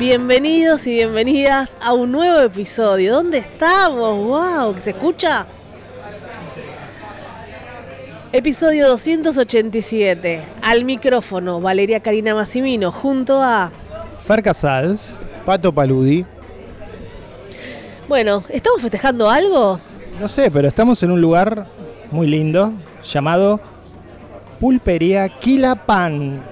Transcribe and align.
Bienvenidos 0.00 0.86
y 0.86 0.92
bienvenidas 0.92 1.76
a 1.78 1.92
un 1.92 2.10
nuevo 2.10 2.40
episodio. 2.40 3.12
¿Dónde 3.12 3.36
estamos? 3.36 4.16
¡Wow! 4.16 4.80
¿Se 4.80 4.92
escucha? 4.92 5.44
Episodio 8.32 8.88
287. 8.88 10.40
Al 10.62 10.86
micrófono, 10.86 11.60
Valeria 11.60 12.00
Karina 12.00 12.34
Massimino, 12.34 12.90
junto 12.90 13.42
a. 13.42 13.70
Far 14.24 14.42
Casals. 14.42 15.18
Pato 15.44 15.70
Paludi. 15.70 16.24
Bueno, 18.08 18.42
¿estamos 18.48 18.80
festejando 18.80 19.28
algo? 19.28 19.78
No 20.18 20.28
sé, 20.28 20.50
pero 20.50 20.66
estamos 20.66 21.02
en 21.02 21.10
un 21.10 21.20
lugar 21.20 21.66
muy 22.10 22.26
lindo 22.26 22.72
llamado 23.04 23.60
Pulpería 24.58 25.28
Quilapán. 25.28 26.42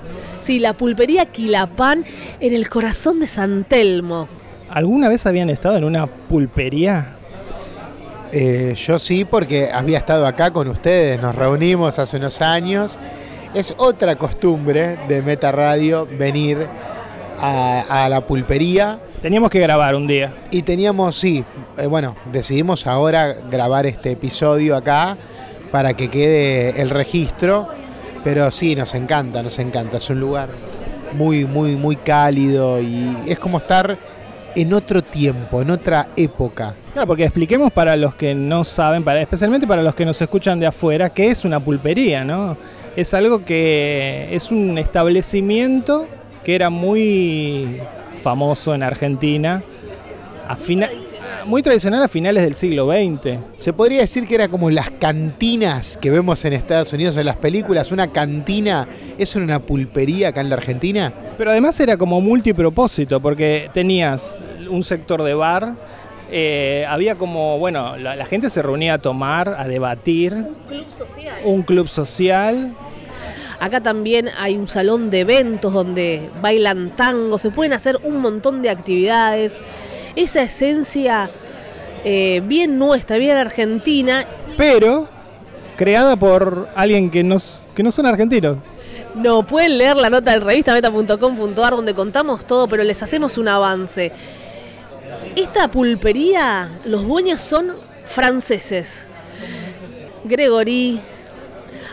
Sí, 0.41 0.59
la 0.59 0.73
pulpería 0.73 1.27
Quilapán 1.27 2.05
en 2.41 2.55
el 2.55 2.69
corazón 2.69 3.21
de 3.21 3.27
San 3.27 3.65
Telmo. 3.65 4.29
¿Alguna 4.71 5.09
vez 5.09 5.27
habían 5.27 5.51
estado 5.51 5.77
en 5.77 5.85
una 5.85 6.07
pulpería? 6.07 7.15
Eh, 8.33 8.75
yo 8.77 8.99
sí, 8.99 9.25
porque 9.25 9.71
había 9.73 9.99
estado 9.99 10.27
acá 10.27 10.51
con 10.51 10.69
ustedes, 10.69 11.21
nos 11.21 11.35
reunimos 11.35 11.99
hace 11.99 12.19
unos 12.19 12.41
años. 12.43 12.99
Es 13.55 13.75
otra 13.79 14.17
costumbre 14.17 14.99
de 15.09 15.23
Meta 15.23 15.51
Radio 15.51 16.07
venir 16.19 16.67
a, 17.41 18.05
a 18.05 18.09
la 18.09 18.21
pulpería. 18.21 18.99
Teníamos 19.23 19.51
que 19.51 19.59
grabar 19.59 19.95
un 19.95 20.07
día. 20.07 20.35
Y 20.51 20.63
teníamos, 20.63 21.17
sí, 21.17 21.43
eh, 21.77 21.87
bueno, 21.87 22.15
decidimos 22.31 22.87
ahora 22.87 23.33
grabar 23.51 23.87
este 23.87 24.13
episodio 24.13 24.77
acá 24.77 25.17
para 25.73 25.95
que 25.95 26.09
quede 26.09 26.81
el 26.81 26.91
registro. 26.91 27.69
Pero 28.25 28.51
sí, 28.51 28.75
nos 28.75 28.95
encanta, 28.95 29.43
nos 29.43 29.59
encanta. 29.59 29.97
Es 29.97 30.11
un 30.11 30.21
lugar 30.21 30.49
muy, 31.13 31.45
muy, 31.45 31.77
muy 31.77 31.97
cálido 31.97 32.81
y 32.81 33.17
es 33.27 33.39
como 33.39 33.59
estar 33.59 33.97
en 34.55 34.73
otro 34.73 35.03
tiempo, 35.03 35.63
en 35.63 35.71
otra 35.71 36.09
época. 36.17 36.75
Claro, 36.93 37.07
porque 37.07 37.25
expliquemos 37.25 37.71
para 37.73 37.97
los 37.97 38.15
que 38.15 38.35
no 38.35 38.65
saben, 38.65 39.05
para, 39.05 39.21
especialmente 39.21 39.67
para 39.67 39.83
los 39.83 39.95
que 39.95 40.05
nos 40.05 40.21
escuchan 40.21 40.59
de 40.59 40.67
afuera, 40.67 41.11
qué 41.11 41.29
es 41.31 41.45
una 41.45 41.61
pulpería, 41.61 42.25
¿no? 42.25 42.57
Es 42.97 43.15
algo 43.15 43.45
que 43.45 44.29
es 44.33 44.51
un 44.51 44.77
establecimiento 44.79 46.07
que 46.45 46.55
era 46.57 46.71
muy 46.71 47.79
famoso 48.23 48.75
en 48.75 48.83
Argentina, 48.83 49.63
a 50.49 50.57
fina- 50.57 50.89
muy 51.47 51.63
tradicional 51.63 52.03
a 52.03 52.09
finales 52.09 52.43
del 52.43 52.55
siglo 52.55 52.91
XX. 52.91 53.39
Se 53.57 53.73
podría 53.73 54.01
decir 54.01 54.27
que 54.27 54.35
era 54.35 54.49
como 54.49 54.71
las 54.71 54.91
cantinas 54.91 55.97
que 55.97 56.11
vemos 56.11 56.45
en 56.45 56.53
Estados 56.53 56.93
Unidos 56.93 57.17
en 57.17 57.27
las 57.27 57.37
películas. 57.37 57.93
Una 57.93 58.11
cantina 58.13 58.87
es 59.19 59.37
una 59.37 59.61
pulpería 59.61 60.29
acá 60.29 60.41
en 60.41 60.51
la 60.51 60.57
Argentina. 60.57 61.13
Pero 61.37 61.51
además 61.51 61.79
era 61.81 61.97
como 61.97 62.21
multipropósito, 62.21 63.21
porque 63.21 63.71
tenías 63.73 64.43
un 64.69 64.85
sector 64.85 65.23
de 65.23 65.35
bar, 65.35 65.75
eh, 66.31 66.85
había 66.89 67.15
como, 67.15 67.59
bueno, 67.59 67.97
la, 67.97 68.17
la 68.17 68.27
gente 68.27 68.51
se 68.51 68.61
reunía 68.61 68.95
a 68.95 68.99
tomar, 68.99 69.55
a 69.59 69.67
debatir, 69.67 70.35
Club 70.69 70.91
social. 70.91 71.37
un 71.45 71.63
club 71.63 71.89
social. 71.89 72.73
Acá 73.61 73.81
también 73.81 74.29
hay 74.39 74.57
un 74.57 74.69
salón 74.69 75.11
de 75.11 75.21
eventos 75.21 75.73
donde 75.73 76.29
bailan 76.41 76.91
tango, 76.91 77.39
se 77.39 77.51
pueden 77.51 77.73
hacer 77.73 77.99
un 78.05 78.21
montón 78.21 78.63
de 78.63 78.71
actividades. 78.71 79.59
Esa 80.17 80.43
esencia 80.43 81.31
eh, 82.05 82.43
bien 82.45 82.79
nuestra, 82.79 83.17
bien 83.19 83.37
argentina. 83.37 84.27
pero 84.57 85.09
creada 85.77 86.17
por 86.17 86.69
alguien 86.75 87.11
que 87.11 87.23
no, 87.23 87.37
que 87.75 87.83
no 87.83 87.91
son 87.91 88.07
argentinos. 88.07 88.59
No, 89.15 89.47
pueden 89.47 89.79
leer 89.79 89.97
la 89.97 90.11
nota 90.11 90.35
en 90.35 90.43
revistameta.com.ar 90.43 91.75
donde 91.75 91.95
contamos 91.95 92.45
todo, 92.45 92.69
pero 92.69 92.85
les 92.85 93.03
hacemos 93.03 93.39
un 93.39 93.49
avance. 93.49 94.13
Esta 95.35 95.71
pulpería, 95.71 96.71
los 96.85 97.07
dueños 97.07 97.41
son 97.41 97.75
franceses. 98.05 99.05
Gregory 100.25 101.01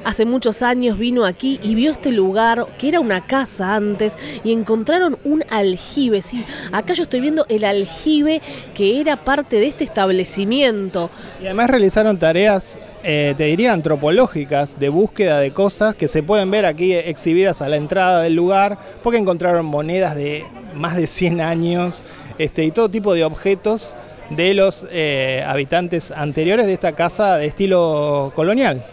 hace 0.05 0.25
muchos 0.25 0.61
años 0.61 0.97
vino 0.97 1.25
aquí 1.25 1.59
y 1.61 1.75
vio 1.75 1.91
este 1.91 2.11
lugar, 2.11 2.67
que 2.77 2.87
era 2.87 3.01
una 3.01 3.25
casa 3.25 3.75
antes, 3.75 4.17
y 4.43 4.53
encontraron 4.53 5.17
un 5.25 5.43
aljibe. 5.49 6.21
Sí, 6.21 6.45
acá 6.71 6.93
yo 6.93 7.03
estoy 7.03 7.19
viendo 7.19 7.45
el 7.49 7.65
aljibe 7.65 8.41
que 8.73 9.01
era 9.01 9.25
parte 9.25 9.59
de 9.59 9.67
este 9.67 9.83
establecimiento. 9.83 11.09
Y 11.41 11.45
además 11.45 11.69
realizaron 11.69 12.17
tareas, 12.17 12.79
eh, 13.03 13.33
te 13.35 13.45
diría, 13.45 13.73
antropológicas, 13.73 14.79
de 14.79 14.89
búsqueda 14.89 15.39
de 15.39 15.51
cosas 15.51 15.95
que 15.95 16.07
se 16.07 16.23
pueden 16.23 16.49
ver 16.51 16.65
aquí 16.65 16.93
exhibidas 16.93 17.61
a 17.61 17.67
la 17.67 17.75
entrada 17.75 18.21
del 18.21 18.35
lugar, 18.35 18.77
porque 19.03 19.17
encontraron 19.17 19.65
monedas 19.65 20.15
de 20.15 20.45
más 20.75 20.95
de 20.95 21.07
100 21.07 21.41
años 21.41 22.05
este, 22.37 22.63
y 22.63 22.71
todo 22.71 22.89
tipo 22.89 23.13
de 23.13 23.23
objetos 23.23 23.95
de 24.29 24.53
los 24.53 24.85
eh, 24.91 25.43
habitantes 25.47 26.11
anteriores 26.11 26.65
de 26.65 26.73
esta 26.73 26.93
casa 26.93 27.37
de 27.37 27.47
estilo 27.47 28.31
colonial. 28.35 28.85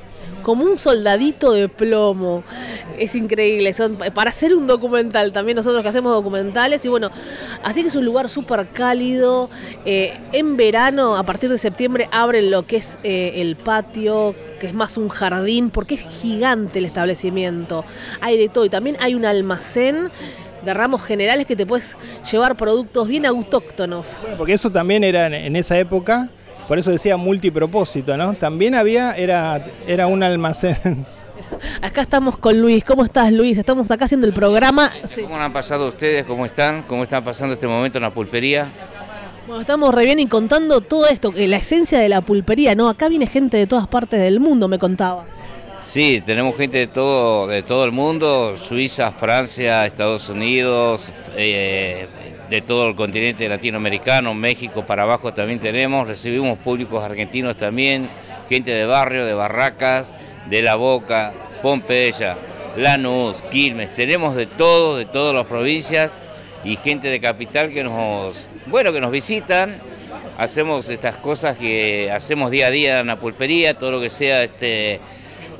Como 0.42 0.64
un 0.64 0.78
soldadito 0.78 1.52
de 1.52 1.68
plomo. 1.68 2.44
Es 2.98 3.14
increíble. 3.14 3.72
Son, 3.72 3.96
para 3.96 4.30
hacer 4.30 4.54
un 4.54 4.66
documental, 4.66 5.32
también 5.32 5.56
nosotros 5.56 5.82
que 5.82 5.88
hacemos 5.88 6.12
documentales. 6.12 6.84
Y 6.84 6.88
bueno, 6.88 7.10
así 7.62 7.82
que 7.82 7.88
es 7.88 7.96
un 7.96 8.04
lugar 8.04 8.28
súper 8.28 8.68
cálido. 8.68 9.48
Eh, 9.84 10.18
en 10.32 10.56
verano, 10.56 11.16
a 11.16 11.22
partir 11.22 11.50
de 11.50 11.58
septiembre, 11.58 12.08
abren 12.12 12.50
lo 12.50 12.66
que 12.66 12.76
es 12.76 12.98
eh, 13.02 13.34
el 13.36 13.56
patio, 13.56 14.34
que 14.60 14.66
es 14.66 14.74
más 14.74 14.96
un 14.96 15.08
jardín, 15.08 15.70
porque 15.70 15.94
es 15.94 16.08
gigante 16.20 16.78
el 16.78 16.84
establecimiento. 16.84 17.84
Hay 18.20 18.36
de 18.38 18.48
todo. 18.48 18.64
Y 18.64 18.70
también 18.70 18.96
hay 19.00 19.14
un 19.14 19.24
almacén 19.24 20.10
de 20.64 20.74
ramos 20.74 21.02
generales 21.02 21.46
que 21.46 21.56
te 21.56 21.66
puedes 21.66 21.96
llevar 22.30 22.56
productos 22.56 23.08
bien 23.08 23.26
autóctonos. 23.26 24.18
Bueno, 24.22 24.36
porque 24.36 24.52
eso 24.52 24.70
también 24.70 25.04
era 25.04 25.26
en, 25.26 25.56
esa 25.56 25.78
época, 25.78 26.30
por 26.72 26.78
eso 26.78 26.90
decía 26.90 27.18
multipropósito, 27.18 28.16
¿no? 28.16 28.32
También 28.32 28.74
había, 28.74 29.12
era, 29.12 29.62
era 29.86 30.06
un 30.06 30.22
almacén. 30.22 31.04
Acá 31.82 32.00
estamos 32.00 32.38
con 32.38 32.58
Luis. 32.62 32.82
¿Cómo 32.82 33.04
estás, 33.04 33.30
Luis? 33.30 33.58
Estamos 33.58 33.90
acá 33.90 34.06
haciendo 34.06 34.26
el 34.26 34.32
programa. 34.32 34.90
Sí. 35.04 35.20
¿Cómo 35.20 35.36
han 35.36 35.52
pasado 35.52 35.86
ustedes? 35.86 36.24
¿Cómo 36.24 36.46
están? 36.46 36.84
¿Cómo 36.84 37.02
están 37.02 37.22
pasando 37.22 37.52
este 37.52 37.68
momento 37.68 37.98
en 37.98 38.02
la 38.04 38.14
pulpería? 38.14 38.72
Bueno, 39.46 39.60
estamos 39.60 39.94
re 39.94 40.06
bien 40.06 40.18
y 40.18 40.26
contando 40.28 40.80
todo 40.80 41.06
esto, 41.08 41.30
que 41.30 41.46
la 41.46 41.58
esencia 41.58 41.98
de 41.98 42.08
la 42.08 42.22
pulpería, 42.22 42.74
¿no? 42.74 42.88
Acá 42.88 43.10
viene 43.10 43.26
gente 43.26 43.58
de 43.58 43.66
todas 43.66 43.86
partes 43.86 44.18
del 44.22 44.40
mundo, 44.40 44.66
me 44.66 44.78
contaba. 44.78 45.26
Sí, 45.78 46.22
tenemos 46.24 46.56
gente 46.56 46.78
de 46.78 46.86
todo, 46.86 47.48
de 47.48 47.62
todo 47.62 47.84
el 47.84 47.92
mundo, 47.92 48.56
Suiza, 48.56 49.10
Francia, 49.10 49.84
Estados 49.84 50.30
Unidos, 50.30 51.12
eh, 51.36 52.08
de 52.52 52.60
todo 52.60 52.86
el 52.88 52.94
continente 52.94 53.48
latinoamericano, 53.48 54.34
México 54.34 54.84
para 54.84 55.04
abajo 55.04 55.32
también 55.32 55.58
tenemos, 55.58 56.06
recibimos 56.06 56.58
públicos 56.58 57.02
argentinos 57.02 57.56
también, 57.56 58.06
gente 58.46 58.70
de 58.70 58.84
barrio, 58.84 59.24
de 59.24 59.32
barracas, 59.32 60.18
de 60.50 60.60
La 60.60 60.74
Boca, 60.74 61.32
Pompeya, 61.62 62.36
Lanús, 62.76 63.40
Quilmes, 63.50 63.94
tenemos 63.94 64.36
de 64.36 64.44
todo, 64.44 64.98
de 64.98 65.06
todas 65.06 65.34
las 65.34 65.46
provincias 65.46 66.20
y 66.62 66.76
gente 66.76 67.08
de 67.08 67.20
capital 67.20 67.70
que 67.72 67.84
nos, 67.84 68.50
bueno, 68.66 68.92
que 68.92 69.00
nos 69.00 69.10
visitan. 69.10 69.80
Hacemos 70.36 70.90
estas 70.90 71.16
cosas 71.16 71.56
que 71.56 72.10
hacemos 72.12 72.50
día 72.50 72.66
a 72.66 72.70
día 72.70 73.00
en 73.00 73.06
la 73.06 73.16
pulpería, 73.16 73.72
todo 73.72 73.92
lo 73.92 74.00
que 74.00 74.10
sea 74.10 74.44
este 74.44 75.00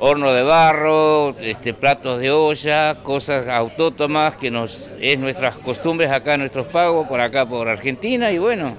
horno 0.05 0.33
de 0.33 0.43
barro, 0.43 1.33
este 1.39 1.73
platos 1.73 2.19
de 2.19 2.29
olla, 2.29 2.95
cosas 3.03 3.47
autótomas 3.47 4.35
que 4.35 4.51
nos 4.51 4.91
es 4.99 5.17
nuestras 5.17 5.57
costumbres 5.59 6.11
acá, 6.11 6.35
nuestros 6.35 6.67
pagos 6.67 7.07
por 7.07 7.21
acá 7.21 7.45
por 7.47 7.69
Argentina 7.69 8.29
y 8.29 8.37
bueno, 8.37 8.75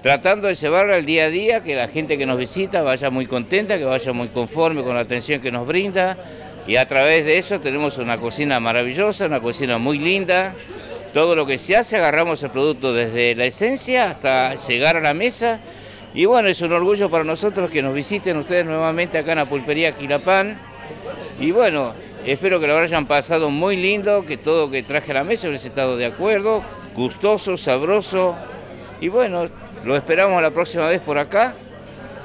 tratando 0.00 0.46
de 0.46 0.54
llevar 0.54 0.88
al 0.92 1.04
día 1.04 1.24
a 1.24 1.28
día 1.28 1.64
que 1.64 1.74
la 1.74 1.88
gente 1.88 2.16
que 2.16 2.24
nos 2.24 2.38
visita 2.38 2.82
vaya 2.82 3.10
muy 3.10 3.26
contenta, 3.26 3.78
que 3.78 3.84
vaya 3.84 4.12
muy 4.12 4.28
conforme 4.28 4.84
con 4.84 4.94
la 4.94 5.00
atención 5.00 5.40
que 5.40 5.50
nos 5.50 5.66
brinda 5.66 6.16
y 6.68 6.76
a 6.76 6.86
través 6.86 7.24
de 7.24 7.36
eso 7.36 7.58
tenemos 7.58 7.98
una 7.98 8.18
cocina 8.18 8.60
maravillosa, 8.60 9.26
una 9.26 9.40
cocina 9.40 9.78
muy 9.78 9.98
linda. 9.98 10.54
Todo 11.12 11.34
lo 11.34 11.46
que 11.46 11.58
se 11.58 11.76
hace, 11.76 11.96
agarramos 11.96 12.40
el 12.44 12.50
producto 12.50 12.92
desde 12.92 13.34
la 13.34 13.44
esencia 13.44 14.08
hasta 14.08 14.54
llegar 14.54 14.96
a 14.96 15.00
la 15.00 15.14
mesa. 15.14 15.58
Y 16.14 16.26
bueno, 16.26 16.48
es 16.48 16.62
un 16.62 16.72
orgullo 16.72 17.10
para 17.10 17.24
nosotros 17.24 17.68
que 17.70 17.82
nos 17.82 17.92
visiten 17.92 18.36
ustedes 18.36 18.64
nuevamente 18.64 19.18
acá 19.18 19.32
en 19.32 19.38
la 19.38 19.46
pulpería 19.46 19.96
Quilapán. 19.96 20.56
Y 21.40 21.50
bueno, 21.50 21.92
espero 22.24 22.60
que 22.60 22.68
lo 22.68 22.78
hayan 22.78 23.06
pasado 23.06 23.50
muy 23.50 23.76
lindo, 23.76 24.24
que 24.24 24.36
todo 24.36 24.70
que 24.70 24.84
traje 24.84 25.10
a 25.10 25.14
la 25.14 25.24
mesa 25.24 25.48
hubiese 25.48 25.66
estado 25.66 25.96
de 25.96 26.06
acuerdo, 26.06 26.62
gustoso, 26.94 27.56
sabroso. 27.56 28.36
Y 29.00 29.08
bueno, 29.08 29.46
lo 29.84 29.96
esperamos 29.96 30.40
la 30.40 30.52
próxima 30.52 30.86
vez 30.86 31.00
por 31.00 31.18
acá. 31.18 31.56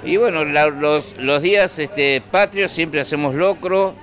Y 0.03 0.17
bueno, 0.17 0.45
los 0.45 1.41
días 1.41 1.79
este, 1.79 2.21
patrios 2.29 2.71
siempre 2.71 3.01
hacemos 3.01 3.33
locro, 3.33 3.95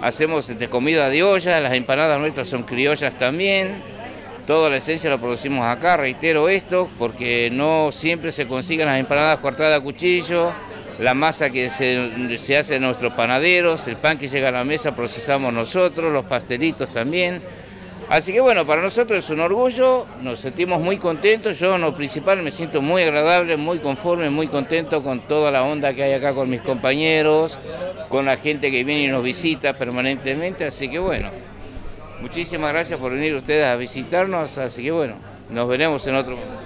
hacemos 0.00 0.48
este, 0.48 0.70
comida 0.70 1.10
de 1.10 1.22
olla, 1.22 1.60
las 1.60 1.74
empanadas 1.74 2.18
nuestras 2.18 2.48
son 2.48 2.62
criollas 2.62 3.14
también. 3.18 3.82
Toda 4.48 4.70
la 4.70 4.76
esencia 4.76 5.10
la 5.10 5.18
producimos 5.18 5.66
acá, 5.66 5.98
reitero 5.98 6.48
esto, 6.48 6.88
porque 6.98 7.50
no 7.52 7.92
siempre 7.92 8.32
se 8.32 8.48
consiguen 8.48 8.86
las 8.86 8.98
empanadas 8.98 9.40
cortadas 9.40 9.78
a 9.78 9.82
cuchillo, 9.82 10.50
la 11.00 11.12
masa 11.12 11.50
que 11.50 11.68
se, 11.68 12.38
se 12.38 12.56
hace 12.56 12.76
en 12.76 12.82
nuestros 12.82 13.12
panaderos, 13.12 13.86
el 13.88 13.98
pan 13.98 14.16
que 14.16 14.26
llega 14.26 14.48
a 14.48 14.52
la 14.52 14.64
mesa 14.64 14.94
procesamos 14.94 15.52
nosotros, 15.52 16.10
los 16.10 16.24
pastelitos 16.24 16.90
también. 16.90 17.42
Así 18.08 18.32
que 18.32 18.40
bueno, 18.40 18.66
para 18.66 18.80
nosotros 18.80 19.18
es 19.18 19.28
un 19.28 19.40
orgullo, 19.40 20.06
nos 20.22 20.40
sentimos 20.40 20.80
muy 20.80 20.96
contentos, 20.96 21.58
yo 21.58 21.74
en 21.74 21.82
lo 21.82 21.94
principal 21.94 22.42
me 22.42 22.50
siento 22.50 22.80
muy 22.80 23.02
agradable, 23.02 23.58
muy 23.58 23.80
conforme, 23.80 24.30
muy 24.30 24.46
contento 24.46 25.02
con 25.02 25.20
toda 25.20 25.50
la 25.50 25.62
onda 25.62 25.92
que 25.92 26.04
hay 26.04 26.14
acá 26.14 26.32
con 26.32 26.48
mis 26.48 26.62
compañeros, 26.62 27.60
con 28.08 28.24
la 28.24 28.38
gente 28.38 28.70
que 28.70 28.82
viene 28.82 29.02
y 29.02 29.08
nos 29.08 29.22
visita 29.22 29.74
permanentemente, 29.74 30.64
así 30.64 30.88
que 30.88 30.98
bueno, 30.98 31.28
muchísimas 32.20 32.72
gracias 32.72 32.98
por 32.98 33.12
venir 33.12 33.34
ustedes 33.34 33.66
a 33.66 33.76
visitarnos, 33.76 34.58
así 34.58 34.82
que 34.82 34.90
bueno, 34.90 35.14
nos 35.50 35.68
veremos 35.68 36.06
en 36.06 36.14
otro 36.14 36.36
momento. 36.36 36.60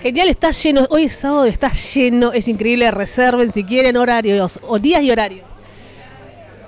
Genial, 0.00 0.28
está 0.28 0.50
lleno. 0.52 0.86
Hoy 0.90 1.04
es 1.04 1.14
sábado, 1.14 1.46
está 1.46 1.72
lleno. 1.72 2.32
Es 2.32 2.46
increíble. 2.46 2.90
Reserven 2.90 3.52
si 3.52 3.64
quieren 3.64 3.96
horarios 3.96 4.60
o 4.62 4.78
días 4.78 5.02
y 5.02 5.10
horarios. 5.10 5.46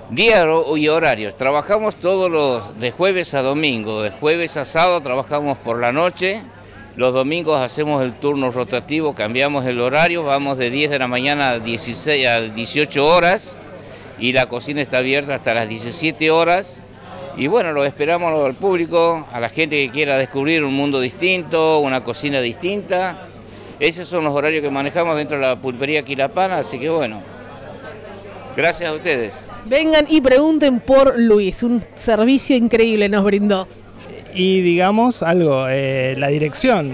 Día 0.09 0.45
y 0.75 0.87
horarios. 0.87 1.35
Trabajamos 1.35 1.95
todos 1.95 2.29
los 2.29 2.79
de 2.79 2.91
jueves 2.91 3.33
a 3.33 3.41
domingo. 3.41 4.03
De 4.03 4.11
jueves 4.11 4.57
a 4.57 4.65
sábado 4.65 5.01
trabajamos 5.01 5.57
por 5.57 5.79
la 5.79 5.91
noche. 5.91 6.41
Los 6.95 7.13
domingos 7.13 7.59
hacemos 7.59 8.03
el 8.03 8.13
turno 8.13 8.51
rotativo, 8.51 9.13
cambiamos 9.13 9.65
el 9.65 9.81
horario, 9.81 10.23
vamos 10.23 10.57
de 10.57 10.69
10 10.69 10.91
de 10.91 10.99
la 10.99 11.07
mañana 11.07 11.49
a 11.49 11.59
16 11.59 12.25
a 12.25 12.39
18 12.39 13.05
horas 13.05 13.57
y 14.17 14.31
la 14.31 14.45
cocina 14.45 14.81
está 14.81 14.99
abierta 14.99 15.35
hasta 15.35 15.53
las 15.53 15.67
17 15.67 16.31
horas. 16.31 16.83
Y 17.37 17.47
bueno, 17.47 17.73
lo 17.73 17.83
esperamos 17.83 18.31
al 18.45 18.55
público, 18.55 19.27
a 19.31 19.39
la 19.41 19.49
gente 19.49 19.75
que 19.85 19.91
quiera 19.91 20.17
descubrir 20.17 20.63
un 20.63 20.73
mundo 20.73 21.01
distinto, 21.01 21.79
una 21.79 22.01
cocina 22.01 22.39
distinta. 22.39 23.27
Esos 23.79 24.07
son 24.07 24.23
los 24.23 24.33
horarios 24.33 24.61
que 24.61 24.69
manejamos 24.69 25.17
dentro 25.17 25.37
de 25.37 25.43
la 25.43 25.57
pulpería 25.57 26.03
Quilapana, 26.03 26.59
así 26.59 26.79
que 26.79 26.89
bueno, 26.89 27.21
gracias 28.55 28.89
a 28.89 28.93
ustedes. 28.93 29.47
Vengan 29.65 30.05
y 30.09 30.21
pregunten 30.21 30.79
por 30.79 31.19
Luis, 31.19 31.61
un 31.63 31.83
servicio 31.97 32.55
increíble 32.55 33.09
nos 33.09 33.25
brindó. 33.25 33.67
Y 34.33 34.61
digamos 34.61 35.21
algo, 35.21 35.67
eh, 35.69 36.15
la 36.17 36.29
dirección, 36.29 36.93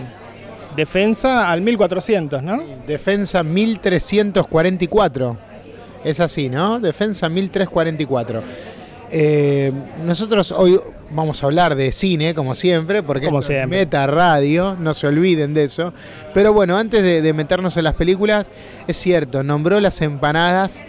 defensa 0.75 1.51
al 1.51 1.61
1400, 1.61 2.41
¿no? 2.41 2.63
Defensa 2.87 3.43
1344. 3.43 5.37
Es 6.03 6.19
así, 6.19 6.49
¿no? 6.49 6.79
Defensa 6.79 7.29
1344. 7.29 8.41
Eh, 9.11 9.71
nosotros 10.05 10.51
hoy 10.51 10.79
vamos 11.11 11.43
a 11.43 11.45
hablar 11.45 11.75
de 11.75 11.91
cine, 11.91 12.33
como 12.33 12.55
siempre, 12.55 13.03
porque 13.03 13.25
Como 13.25 13.39
esto 13.39 13.51
es. 13.51 13.67
Meta 13.67 14.07
Radio, 14.07 14.75
no 14.79 14.93
se 14.93 15.07
olviden 15.07 15.53
de 15.53 15.65
eso. 15.65 15.93
Pero 16.33 16.53
bueno, 16.53 16.77
antes 16.77 17.03
de, 17.03 17.21
de 17.21 17.33
meternos 17.33 17.75
en 17.77 17.83
las 17.83 17.95
películas, 17.95 18.51
es 18.87 18.97
cierto, 18.97 19.43
nombró 19.43 19.79
las 19.79 20.01
empanadas 20.01 20.83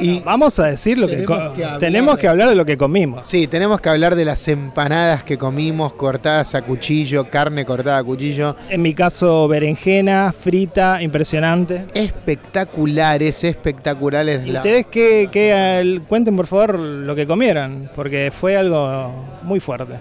y 0.00 0.20
Vamos 0.20 0.58
a 0.58 0.66
decir 0.66 0.98
lo 0.98 1.06
que, 1.06 1.16
Tenemos 1.16 1.52
que 1.54 1.64
hablar 1.64 1.78
tenemos 1.78 2.16
de- 2.16 2.20
que 2.20 2.28
hablar 2.28 2.48
de 2.48 2.54
lo 2.54 2.64
que 2.64 2.76
comimos. 2.76 3.28
Sí, 3.28 3.46
tenemos 3.46 3.80
que 3.80 3.88
hablar 3.88 4.14
de 4.14 4.24
las 4.24 4.46
empanadas 4.48 5.24
que 5.24 5.36
comimos 5.38 5.92
cortadas 5.94 6.54
a 6.54 6.62
cuchillo, 6.62 7.28
carne 7.30 7.64
cortada 7.64 7.98
a 7.98 8.04
cuchillo. 8.04 8.54
En 8.68 8.82
mi 8.82 8.94
caso, 8.94 9.48
berenjena, 9.48 10.32
frita, 10.38 11.02
impresionante. 11.02 11.84
Espectaculares, 11.94 13.44
espectaculares. 13.44 14.46
¿Y 14.46 14.50
la- 14.50 14.60
ustedes 14.60 14.86
qué, 14.86 15.28
qué, 15.30 15.52
al- 15.52 16.02
cuenten 16.08 16.36
por 16.36 16.46
favor 16.46 16.78
lo 16.78 17.14
que 17.14 17.26
comieron? 17.26 17.90
Porque 17.94 18.30
fue 18.32 18.56
algo 18.56 19.10
muy 19.42 19.60
fuerte. 19.60 19.94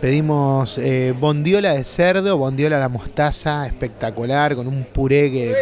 Pedimos 0.00 0.78
eh, 0.78 1.12
bondiola 1.18 1.72
de 1.74 1.82
cerdo, 1.82 2.36
bondiola 2.38 2.76
a 2.76 2.80
la 2.80 2.88
mostaza, 2.88 3.66
espectacular, 3.66 4.54
con 4.54 4.68
un 4.68 4.84
puré 4.84 5.30
que, 5.30 5.54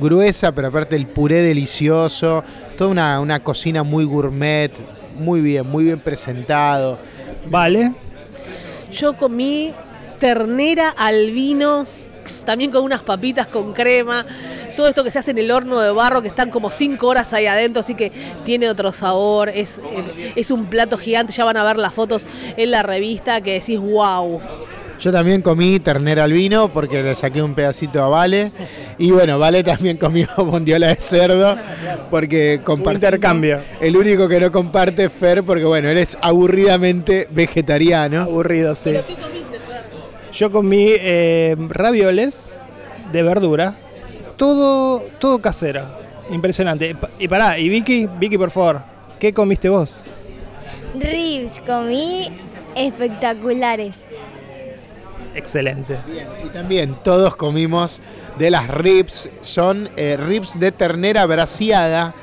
gruesa, 0.00 0.52
pero 0.52 0.68
aparte 0.68 0.96
el 0.96 1.06
puré 1.06 1.36
delicioso. 1.36 2.42
Toda 2.76 2.90
una, 2.90 3.20
una 3.20 3.40
cocina 3.40 3.82
muy 3.82 4.04
gourmet, 4.04 4.72
muy 5.18 5.40
bien, 5.40 5.68
muy 5.68 5.84
bien 5.84 6.00
presentado. 6.00 6.98
Vale. 7.46 7.94
Yo 8.90 9.14
comí 9.14 9.72
ternera 10.18 10.90
al 10.90 11.30
vino, 11.30 11.86
también 12.44 12.70
con 12.70 12.82
unas 12.82 13.02
papitas 13.02 13.46
con 13.46 13.72
crema. 13.72 14.24
Todo 14.76 14.88
esto 14.88 15.02
que 15.02 15.10
se 15.10 15.18
hace 15.18 15.32
en 15.32 15.38
el 15.38 15.50
horno 15.50 15.80
de 15.80 15.90
barro, 15.90 16.22
que 16.22 16.28
están 16.28 16.50
como 16.50 16.70
cinco 16.70 17.08
horas 17.08 17.32
ahí 17.32 17.46
adentro, 17.46 17.80
así 17.80 17.94
que 17.94 18.12
tiene 18.44 18.68
otro 18.68 18.92
sabor. 18.92 19.48
Es, 19.48 19.82
es 20.36 20.50
un 20.50 20.66
plato 20.66 20.96
gigante. 20.96 21.32
Ya 21.32 21.44
van 21.44 21.56
a 21.56 21.64
ver 21.64 21.76
las 21.76 21.92
fotos 21.92 22.26
en 22.56 22.70
la 22.70 22.82
revista 22.82 23.40
que 23.40 23.54
decís, 23.54 23.78
wow. 23.78 24.40
Yo 25.00 25.12
también 25.12 25.42
comí 25.42 25.78
ternera 25.78 26.24
al 26.24 26.32
vino 26.32 26.72
porque 26.72 27.02
le 27.02 27.14
saqué 27.14 27.40
un 27.40 27.54
pedacito 27.54 28.02
a 28.02 28.08
Vale. 28.08 28.50
Y 28.98 29.12
bueno, 29.12 29.38
Vale 29.38 29.62
también 29.62 29.96
comió 29.98 30.26
bondiola 30.38 30.88
de 30.88 30.96
cerdo 30.96 31.56
porque 32.10 32.60
compartimos. 32.64 32.94
intercambio. 32.94 33.60
El 33.80 33.96
único 33.96 34.28
que 34.28 34.40
no 34.40 34.50
comparte 34.50 35.04
es 35.04 35.12
Fer 35.12 35.44
porque 35.44 35.64
bueno, 35.64 35.88
él 35.88 35.98
es 35.98 36.18
aburridamente 36.20 37.28
vegetariano. 37.30 38.22
Aburrido, 38.22 38.74
sí. 38.74 38.94
Yo 40.32 40.50
comí 40.50 40.88
eh, 40.90 41.54
ravioles 41.68 42.58
de 43.12 43.22
verdura. 43.22 43.74
Todo, 44.36 45.00
todo 45.18 45.40
casero. 45.40 45.82
Impresionante. 46.30 46.96
Y 47.18 47.28
pará, 47.28 47.58
y 47.58 47.68
Vicky, 47.68 48.08
Vicky, 48.18 48.36
por 48.36 48.50
favor, 48.50 48.82
¿qué 49.18 49.32
comiste 49.32 49.68
vos? 49.68 50.04
Ribs 50.94 51.60
comí 51.64 52.28
espectaculares. 52.76 54.04
Excelente. 55.34 55.96
Y 56.44 56.48
también 56.48 56.96
todos 57.02 57.36
comimos 57.36 58.00
de 58.38 58.50
las 58.50 58.68
ribs, 58.68 59.30
son 59.42 59.88
eh, 59.96 60.16
ribs 60.16 60.58
de 60.58 60.72
ternera 60.72 61.26
braseada, 61.26 62.14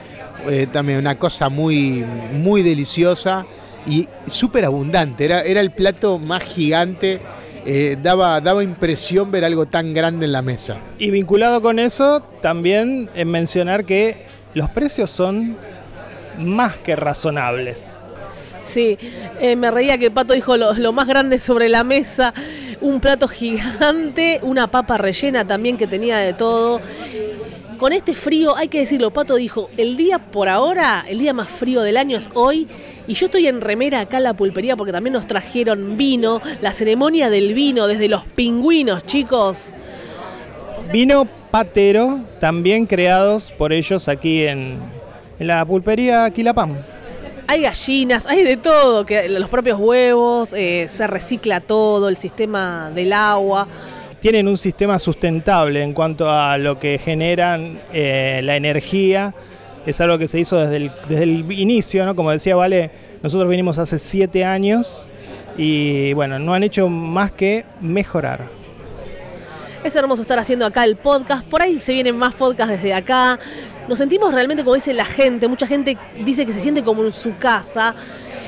eh, 0.49 0.67
también 0.71 0.99
una 0.99 1.17
cosa 1.17 1.49
muy, 1.49 2.05
muy 2.33 2.61
deliciosa 2.61 3.45
y 3.87 4.07
súper 4.25 4.65
abundante. 4.65 5.25
Era, 5.25 5.41
era 5.41 5.61
el 5.61 5.71
plato 5.71 6.19
más 6.19 6.43
gigante, 6.43 7.19
eh, 7.65 7.97
daba, 8.01 8.39
daba 8.41 8.63
impresión 8.63 9.31
ver 9.31 9.43
algo 9.43 9.65
tan 9.65 9.93
grande 9.93 10.25
en 10.25 10.31
la 10.31 10.41
mesa. 10.41 10.77
Y 10.99 11.09
vinculado 11.09 11.61
con 11.61 11.79
eso, 11.79 12.21
también 12.41 13.09
en 13.15 13.31
mencionar 13.31 13.85
que 13.85 14.25
los 14.53 14.69
precios 14.69 15.09
son 15.09 15.57
más 16.37 16.75
que 16.77 16.95
razonables. 16.95 17.93
Sí, 18.61 18.97
eh, 19.39 19.55
me 19.55 19.69
reía 19.69 19.97
que 19.97 20.09
Pato 20.09 20.33
dijo 20.33 20.57
lo, 20.57 20.73
lo 20.73 20.91
más 20.91 21.07
grande 21.07 21.39
sobre 21.39 21.69
la 21.69 21.83
mesa, 21.83 22.33
un 22.81 22.99
plato 22.99 23.27
gigante, 23.27 24.39
una 24.41 24.67
papa 24.69 24.97
rellena 24.97 25.45
también 25.45 25.77
que 25.77 25.87
tenía 25.87 26.17
de 26.17 26.33
todo. 26.33 26.81
Con 27.77 27.91
este 27.91 28.15
frío, 28.15 28.55
hay 28.55 28.69
que 28.69 28.79
decirlo, 28.79 29.11
Pato 29.11 29.35
dijo, 29.35 29.69
el 29.75 29.97
día 29.97 30.19
por 30.19 30.47
ahora, 30.47 31.03
el 31.09 31.19
día 31.19 31.33
más 31.33 31.49
frío 31.49 31.81
del 31.81 31.97
año 31.97 32.17
es 32.17 32.29
hoy, 32.33 32.67
y 33.05 33.13
yo 33.15 33.25
estoy 33.25 33.47
en 33.47 33.59
remera 33.59 33.99
acá 33.99 34.17
en 34.17 34.23
la 34.23 34.33
pulpería 34.33 34.77
porque 34.77 34.93
también 34.93 35.13
nos 35.13 35.27
trajeron 35.27 35.97
vino, 35.97 36.41
la 36.61 36.71
ceremonia 36.71 37.29
del 37.29 37.53
vino 37.53 37.87
desde 37.87 38.07
los 38.07 38.23
pingüinos, 38.23 39.05
chicos. 39.05 39.71
Vino 40.91 41.27
patero, 41.51 42.21
también 42.39 42.85
creados 42.85 43.51
por 43.51 43.73
ellos 43.73 44.07
aquí 44.07 44.43
en, 44.43 44.79
en 45.39 45.47
la 45.47 45.65
pulpería 45.65 46.29
Quilapam. 46.29 46.75
Hay 47.47 47.61
gallinas, 47.61 48.25
hay 48.25 48.43
de 48.43 48.57
todo, 48.57 49.05
que 49.05 49.29
los 49.29 49.49
propios 49.49 49.79
huevos, 49.79 50.51
eh, 50.53 50.87
se 50.89 51.05
recicla 51.05 51.61
todo, 51.61 52.09
el 52.09 52.17
sistema 52.17 52.89
del 52.93 53.13
agua. 53.13 53.67
Tienen 54.19 54.47
un 54.47 54.57
sistema 54.57 54.97
sustentable 54.97 55.83
en 55.83 55.93
cuanto 55.93 56.31
a 56.31 56.57
lo 56.57 56.79
que 56.79 56.97
generan 56.97 57.79
eh, 57.93 58.41
la 58.43 58.55
energía. 58.55 59.35
Es 59.85 60.01
algo 60.01 60.17
que 60.17 60.27
se 60.27 60.39
hizo 60.39 60.57
desde 60.57 60.77
el, 60.77 60.91
desde 61.07 61.23
el 61.23 61.51
inicio, 61.51 62.03
¿no? 62.05 62.15
Como 62.15 62.31
decía 62.31 62.55
Vale, 62.55 62.89
nosotros 63.21 63.47
vinimos 63.47 63.77
hace 63.77 63.99
siete 63.99 64.43
años 64.43 65.07
y 65.55 66.13
bueno, 66.13 66.39
no 66.39 66.55
han 66.55 66.63
hecho 66.63 66.89
más 66.89 67.31
que 67.31 67.65
mejorar. 67.79 68.47
Es 69.83 69.95
hermoso 69.95 70.23
estar 70.23 70.39
haciendo 70.39 70.65
acá 70.65 70.83
el 70.83 70.95
podcast. 70.95 71.45
Por 71.45 71.61
ahí 71.61 71.77
se 71.77 71.93
vienen 71.93 72.17
más 72.17 72.33
podcasts 72.33 72.73
desde 72.73 72.95
acá. 72.95 73.37
Nos 73.87 73.97
sentimos 73.99 74.33
realmente, 74.33 74.63
como 74.63 74.75
dice 74.75 74.93
la 74.93 75.05
gente, 75.05 75.47
mucha 75.47 75.67
gente 75.67 75.97
dice 76.23 76.45
que 76.45 76.53
se 76.53 76.59
siente 76.59 76.83
como 76.83 77.03
en 77.05 77.11
su 77.13 77.37
casa. 77.37 77.93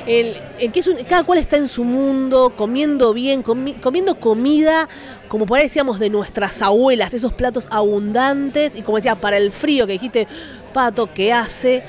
El, 0.06 0.36
en 0.58 0.72
que 0.72 0.80
es 0.80 0.86
un- 0.86 0.96
cada 1.04 1.22
cual 1.22 1.38
está 1.38 1.58
en 1.58 1.68
su 1.68 1.84
mundo, 1.84 2.54
comiendo 2.56 3.12
bien, 3.12 3.44
comi- 3.44 3.78
comiendo 3.80 4.18
comida, 4.18 4.88
como 5.28 5.44
por 5.44 5.58
ahí 5.58 5.64
decíamos, 5.64 5.98
de 5.98 6.08
nuestras 6.08 6.62
abuelas, 6.62 7.12
esos 7.14 7.32
platos 7.34 7.68
abundantes. 7.70 8.74
Y 8.74 8.82
como 8.82 8.96
decía, 8.96 9.20
para 9.20 9.36
el 9.36 9.52
frío 9.52 9.86
que 9.86 9.92
dijiste, 9.92 10.26
Pato, 10.72 11.12
¿qué 11.12 11.32
hace? 11.32 11.82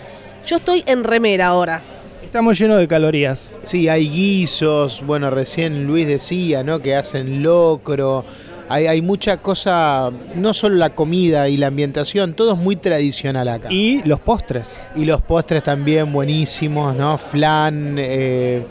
Yo 0.46 0.58
estoy 0.58 0.84
en 0.86 1.04
remera 1.06 1.48
ahora. 1.48 1.82
Estamos 2.24 2.60
llenos 2.60 2.78
de 2.78 2.88
calorías. 2.88 3.56
Sí, 3.64 3.88
hay 3.88 4.08
guisos, 4.10 5.02
bueno, 5.06 5.30
recién 5.32 5.88
Luis 5.88 6.06
decía, 6.06 6.64
¿no? 6.64 6.80
Que 6.82 6.96
hacen 6.96 7.42
locro. 7.42 8.26
Hay, 8.70 8.86
hay 8.88 9.02
mucha 9.02 9.38
cosa, 9.38 10.12
no 10.36 10.54
solo 10.54 10.76
la 10.76 10.92
comida 10.92 11.50
y 11.50 11.58
la 11.58 11.68
ambientación, 11.68 12.34
todo 12.34 12.54
es 12.54 12.58
muy 12.60 12.76
tradicional 12.76 13.48
acá. 13.50 13.68
Y 13.72 14.02
los 14.04 14.20
postres. 14.20 14.88
Y 14.96 15.06
los 15.06 15.22
postres 15.22 15.64
también 15.64 16.12
buenísimos, 16.14 16.96
¿no? 16.96 17.18
Flan, 17.18 17.96
eh, 17.98 18.64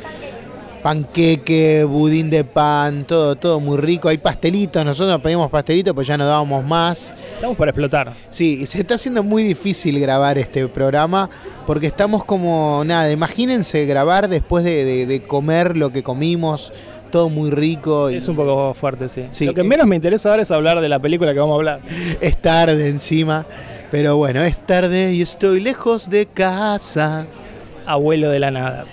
panqueque, 0.83 1.85
budín 1.85 2.31
de 2.31 2.45
pan, 2.45 3.05
todo, 3.05 3.35
todo 3.37 3.59
muy 3.61 3.77
rico. 3.79 4.09
Hay 4.09 4.19
pastelitos, 4.19 4.85
nosotros 4.85 5.21
pedimos 5.21 5.51
pastelitos, 5.51 5.93
pues 5.95 6.07
ya 6.07 6.17
no 6.17 6.25
dábamos 6.27 6.65
más. 6.65 7.13
Estamos 7.35 7.57
para 7.57 7.71
explotar. 7.71 8.13
Sí, 8.31 8.61
y 8.63 8.67
se 8.67 8.79
está 8.81 8.95
haciendo 8.95 9.23
muy 9.23 9.43
difícil 9.43 9.99
grabar 9.99 10.39
este 10.39 10.67
programa 10.69 11.29
porque 11.67 11.89
estamos 11.89 12.25
como, 12.25 12.83
nada, 12.87 13.11
imagínense 13.11 13.85
grabar 13.87 14.29
después 14.29 14.65
de, 14.65 14.85
de- 14.85 15.07
de 15.07 15.23
comer 15.23 15.77
lo 15.77 15.91
que 15.91 16.03
comimos, 16.03 16.73
todo 17.11 17.29
muy 17.29 17.51
rico. 17.51 18.11
Y 18.11 18.17
Es 18.17 18.29
un 18.29 18.37
poco 18.37 18.75
fuerte, 18.75 19.09
sí. 19.09 19.27
Sí. 19.31 19.47
Lo 19.47 19.55
que 19.55 19.63
menos 19.63 19.87
me 19.87 19.97
interesa 19.97 20.31
ahora 20.31 20.43
es 20.43 20.51
hablar 20.51 20.81
de 20.81 20.89
la 20.89 20.99
película 20.99 21.33
que 21.33 21.41
vamos 21.41 21.55
a 21.55 21.57
hablar. 21.57 21.81
es 22.21 22.41
tarde 22.41 22.89
encima. 22.89 23.47
Pero 23.91 24.17
bueno, 24.17 24.43
es 24.43 24.65
tarde 24.67 25.13
y 25.13 25.23
estoy 25.23 25.61
lejos 25.61 26.11
de 26.11 26.27
casa. 26.27 27.27
Abuelo 27.87 28.29
de 28.31 28.39
la 28.39 28.51
nada. 28.51 28.85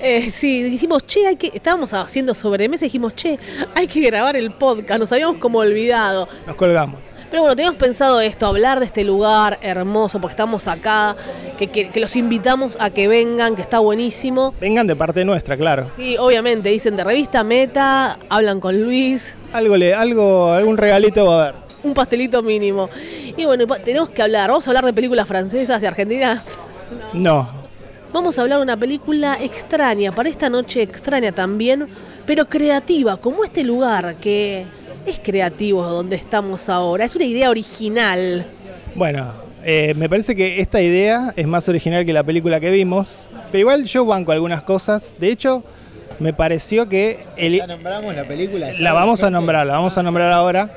Eh, 0.00 0.30
sí, 0.30 0.62
dijimos, 0.64 1.06
che, 1.06 1.26
hay 1.26 1.36
que. 1.36 1.50
Estábamos 1.54 1.92
haciendo 1.94 2.34
sobremesa 2.34 2.84
y 2.84 2.88
dijimos, 2.88 3.14
che, 3.14 3.38
hay 3.74 3.86
que 3.86 4.00
grabar 4.00 4.36
el 4.36 4.50
podcast. 4.50 4.98
Nos 4.98 5.12
habíamos 5.12 5.36
como 5.36 5.58
olvidado. 5.58 6.28
Nos 6.46 6.56
colgamos. 6.56 7.00
Pero 7.32 7.42
bueno, 7.44 7.56
teníamos 7.56 7.78
pensado 7.80 8.20
esto, 8.20 8.46
hablar 8.46 8.78
de 8.78 8.84
este 8.84 9.02
lugar 9.04 9.58
hermoso, 9.62 10.20
porque 10.20 10.32
estamos 10.32 10.68
acá, 10.68 11.16
que, 11.56 11.66
que- 11.68 11.88
que 11.88 11.98
los 11.98 12.14
invitamos 12.14 12.76
a 12.78 12.90
que 12.90 13.08
vengan, 13.08 13.56
que 13.56 13.62
está 13.62 13.78
buenísimo. 13.78 14.54
Vengan 14.60 14.86
de 14.86 14.94
parte 14.94 15.24
nuestra, 15.24 15.56
claro. 15.56 15.88
Sí, 15.96 16.16
obviamente, 16.18 16.68
dicen 16.68 16.94
de 16.94 17.02
revista 17.04 17.42
Meta, 17.42 18.18
hablan 18.28 18.60
con 18.60 18.80
Luis, 18.82 19.34
Algo, 19.54 19.76
le, 19.78 19.94
algo, 19.94 20.52
algún 20.52 20.76
regalito 20.76 21.24
va 21.24 21.32
a 21.32 21.42
haber. 21.48 21.54
un 21.82 21.94
pastelito 21.94 22.42
mínimo. 22.42 22.90
Y 23.36 23.44
bueno, 23.46 23.66
tenemos 23.82 24.10
que 24.10 24.22
hablar, 24.22 24.50
vamos 24.50 24.68
a 24.68 24.70
hablar 24.70 24.84
de 24.84 24.92
películas 24.92 25.26
francesas 25.26 25.82
y 25.82 25.86
argentinas. 25.86 26.58
No. 27.14 27.48
Vamos 28.12 28.38
a 28.38 28.42
hablar 28.42 28.58
de 28.58 28.64
una 28.64 28.76
película 28.76 29.38
extraña, 29.40 30.12
para 30.12 30.28
esta 30.28 30.50
noche 30.50 30.82
extraña 30.82 31.32
también, 31.32 31.88
pero 32.26 32.46
creativa, 32.46 33.16
como 33.16 33.42
este 33.42 33.64
lugar 33.64 34.16
que 34.16 34.66
es 35.06 35.18
creativo 35.18 35.82
donde 35.84 36.16
estamos 36.16 36.68
ahora. 36.68 37.04
Es 37.04 37.14
una 37.16 37.24
idea 37.24 37.50
original. 37.50 38.46
Bueno, 38.94 39.32
eh, 39.64 39.94
me 39.96 40.08
parece 40.08 40.34
que 40.34 40.60
esta 40.60 40.80
idea 40.80 41.32
es 41.36 41.46
más 41.46 41.68
original 41.68 42.04
que 42.06 42.12
la 42.12 42.22
película 42.24 42.60
que 42.60 42.70
vimos. 42.70 43.28
Pero 43.50 43.60
igual 43.60 43.84
yo 43.84 44.04
banco 44.04 44.32
algunas 44.32 44.62
cosas. 44.62 45.14
De 45.18 45.28
hecho, 45.30 45.62
me 46.18 46.32
pareció 46.32 46.88
que 46.88 47.18
el, 47.36 47.56
¿Ya 47.58 47.66
nombramos 47.66 48.14
la 48.14 48.24
película? 48.24 48.72
La 48.78 48.92
vamos 48.92 49.22
a 49.22 49.30
nombrar, 49.30 49.66
la 49.66 49.74
vamos 49.74 49.96
a 49.98 50.02
nombrar 50.02 50.32
ahora. 50.32 50.70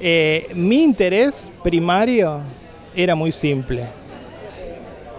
Eh, 0.00 0.48
mi 0.54 0.82
interés 0.82 1.50
primario 1.62 2.40
era 2.94 3.14
muy 3.14 3.32
simple. 3.32 3.84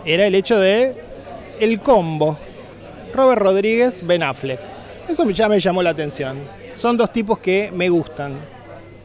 Era 0.06 0.26
el 0.28 0.36
hecho 0.36 0.60
de 0.60 0.96
el 1.60 1.80
combo. 1.80 2.38
Robert 3.14 3.42
Rodríguez, 3.42 4.06
Ben 4.06 4.24
Affleck. 4.24 4.60
Eso 5.08 5.26
me- 5.26 5.34
ya 5.34 5.48
me 5.48 5.60
llamó 5.60 5.84
la 5.84 5.92
atención. 5.92 6.38
Son 6.74 6.98
dos 6.98 7.14
tipos 7.14 7.38
que 7.40 7.72
me 7.74 7.88
gustan. 7.90 8.34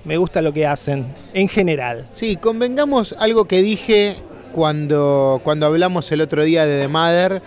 Me 0.08 0.16
gusta 0.16 0.40
lo 0.40 0.54
que 0.54 0.66
hacen, 0.66 1.04
en 1.34 1.48
general. 1.48 2.06
Sí, 2.12 2.36
convengamos 2.36 3.14
algo 3.18 3.44
que 3.44 3.60
dije 3.60 4.16
cuando, 4.54 5.38
cuando 5.44 5.66
hablamos 5.66 6.10
el 6.10 6.22
otro 6.22 6.44
día 6.44 6.64
de 6.64 6.80
The 6.80 6.88
Mother, 6.88 7.42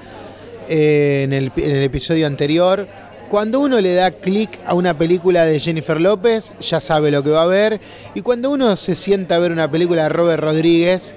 eh, 0.70 1.22
en, 1.24 1.34
el, 1.34 1.51
en 1.58 1.72
el 1.72 1.82
episodio 1.82 2.27
anterior. 2.27 2.86
Cuando 3.32 3.62
uno 3.62 3.82
le 3.82 3.96
da 3.96 4.12
clic 4.12 4.60
a 4.63 4.75
una 4.75 4.96
película 4.96 5.44
de 5.44 5.60
Jennifer 5.60 6.00
López, 6.00 6.53
ya 6.60 6.80
sabe 6.80 7.10
lo 7.10 7.24
que 7.24 7.32
va 7.32 7.41
a 7.41 7.48
ver. 7.48 7.82
Y 8.13 8.22
cuando 8.22 8.51
uno 8.51 8.75
se 8.75 8.94
sienta 8.94 9.38
a 9.38 9.39
ver 9.39 9.51
una 9.51 9.72
película 9.72 10.03
de 10.03 10.10
Robert 10.10 10.44
Rodríguez, 10.44 11.15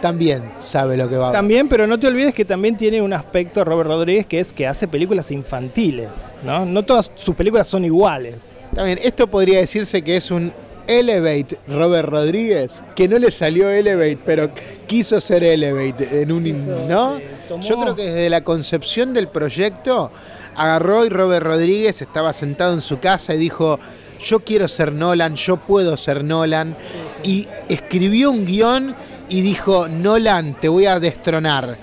también 0.00 0.44
sabe 0.60 0.96
lo 0.96 1.08
que 1.08 1.16
va 1.16 1.24
a 1.24 1.30
ver. 1.30 1.36
También, 1.36 1.68
pero 1.68 1.88
no 1.88 1.98
te 1.98 2.06
olvides 2.06 2.32
que 2.32 2.44
también 2.44 2.76
tiene 2.76 3.02
un 3.02 3.12
aspecto 3.12 3.64
Robert 3.64 3.88
Rodríguez 3.88 4.26
que 4.26 4.38
es 4.38 4.52
que 4.52 4.64
hace 4.64 4.86
películas 4.86 5.32
infantiles, 5.32 6.10
¿no? 6.44 6.64
No 6.64 6.84
todas 6.84 7.10
sus 7.16 7.34
películas 7.34 7.66
son 7.66 7.84
iguales. 7.84 8.60
También, 8.72 9.00
esto 9.02 9.26
podría 9.26 9.58
decirse 9.58 10.02
que 10.02 10.14
es 10.14 10.30
un 10.30 10.52
Elevate 10.86 11.58
Robert 11.68 12.08
Rodríguez, 12.08 12.82
que 12.94 13.08
no 13.08 13.18
le 13.18 13.30
salió 13.30 13.70
Elevate, 13.70 14.18
pero 14.24 14.50
quiso 14.86 15.20
ser 15.20 15.44
Elevate 15.44 16.22
en 16.22 16.32
un, 16.32 16.88
¿no? 16.88 17.18
Yo 17.60 17.78
creo 17.78 17.96
que 17.96 18.04
desde 18.04 18.30
la 18.30 18.42
concepción 18.42 19.12
del 19.14 19.28
proyecto 19.28 20.10
agarró 20.56 21.04
y 21.04 21.08
Robert 21.08 21.44
Rodríguez 21.44 22.02
estaba 22.02 22.32
sentado 22.32 22.74
en 22.74 22.80
su 22.80 22.98
casa 23.00 23.34
y 23.34 23.38
dijo, 23.38 23.78
yo 24.24 24.40
quiero 24.40 24.68
ser 24.68 24.92
Nolan, 24.92 25.36
yo 25.36 25.56
puedo 25.56 25.96
ser 25.96 26.24
Nolan, 26.24 26.76
y 27.22 27.48
escribió 27.68 28.30
un 28.30 28.44
guion 28.44 28.94
y 29.28 29.40
dijo, 29.42 29.88
Nolan, 29.88 30.54
te 30.54 30.68
voy 30.68 30.86
a 30.86 31.00
destronar. 31.00 31.76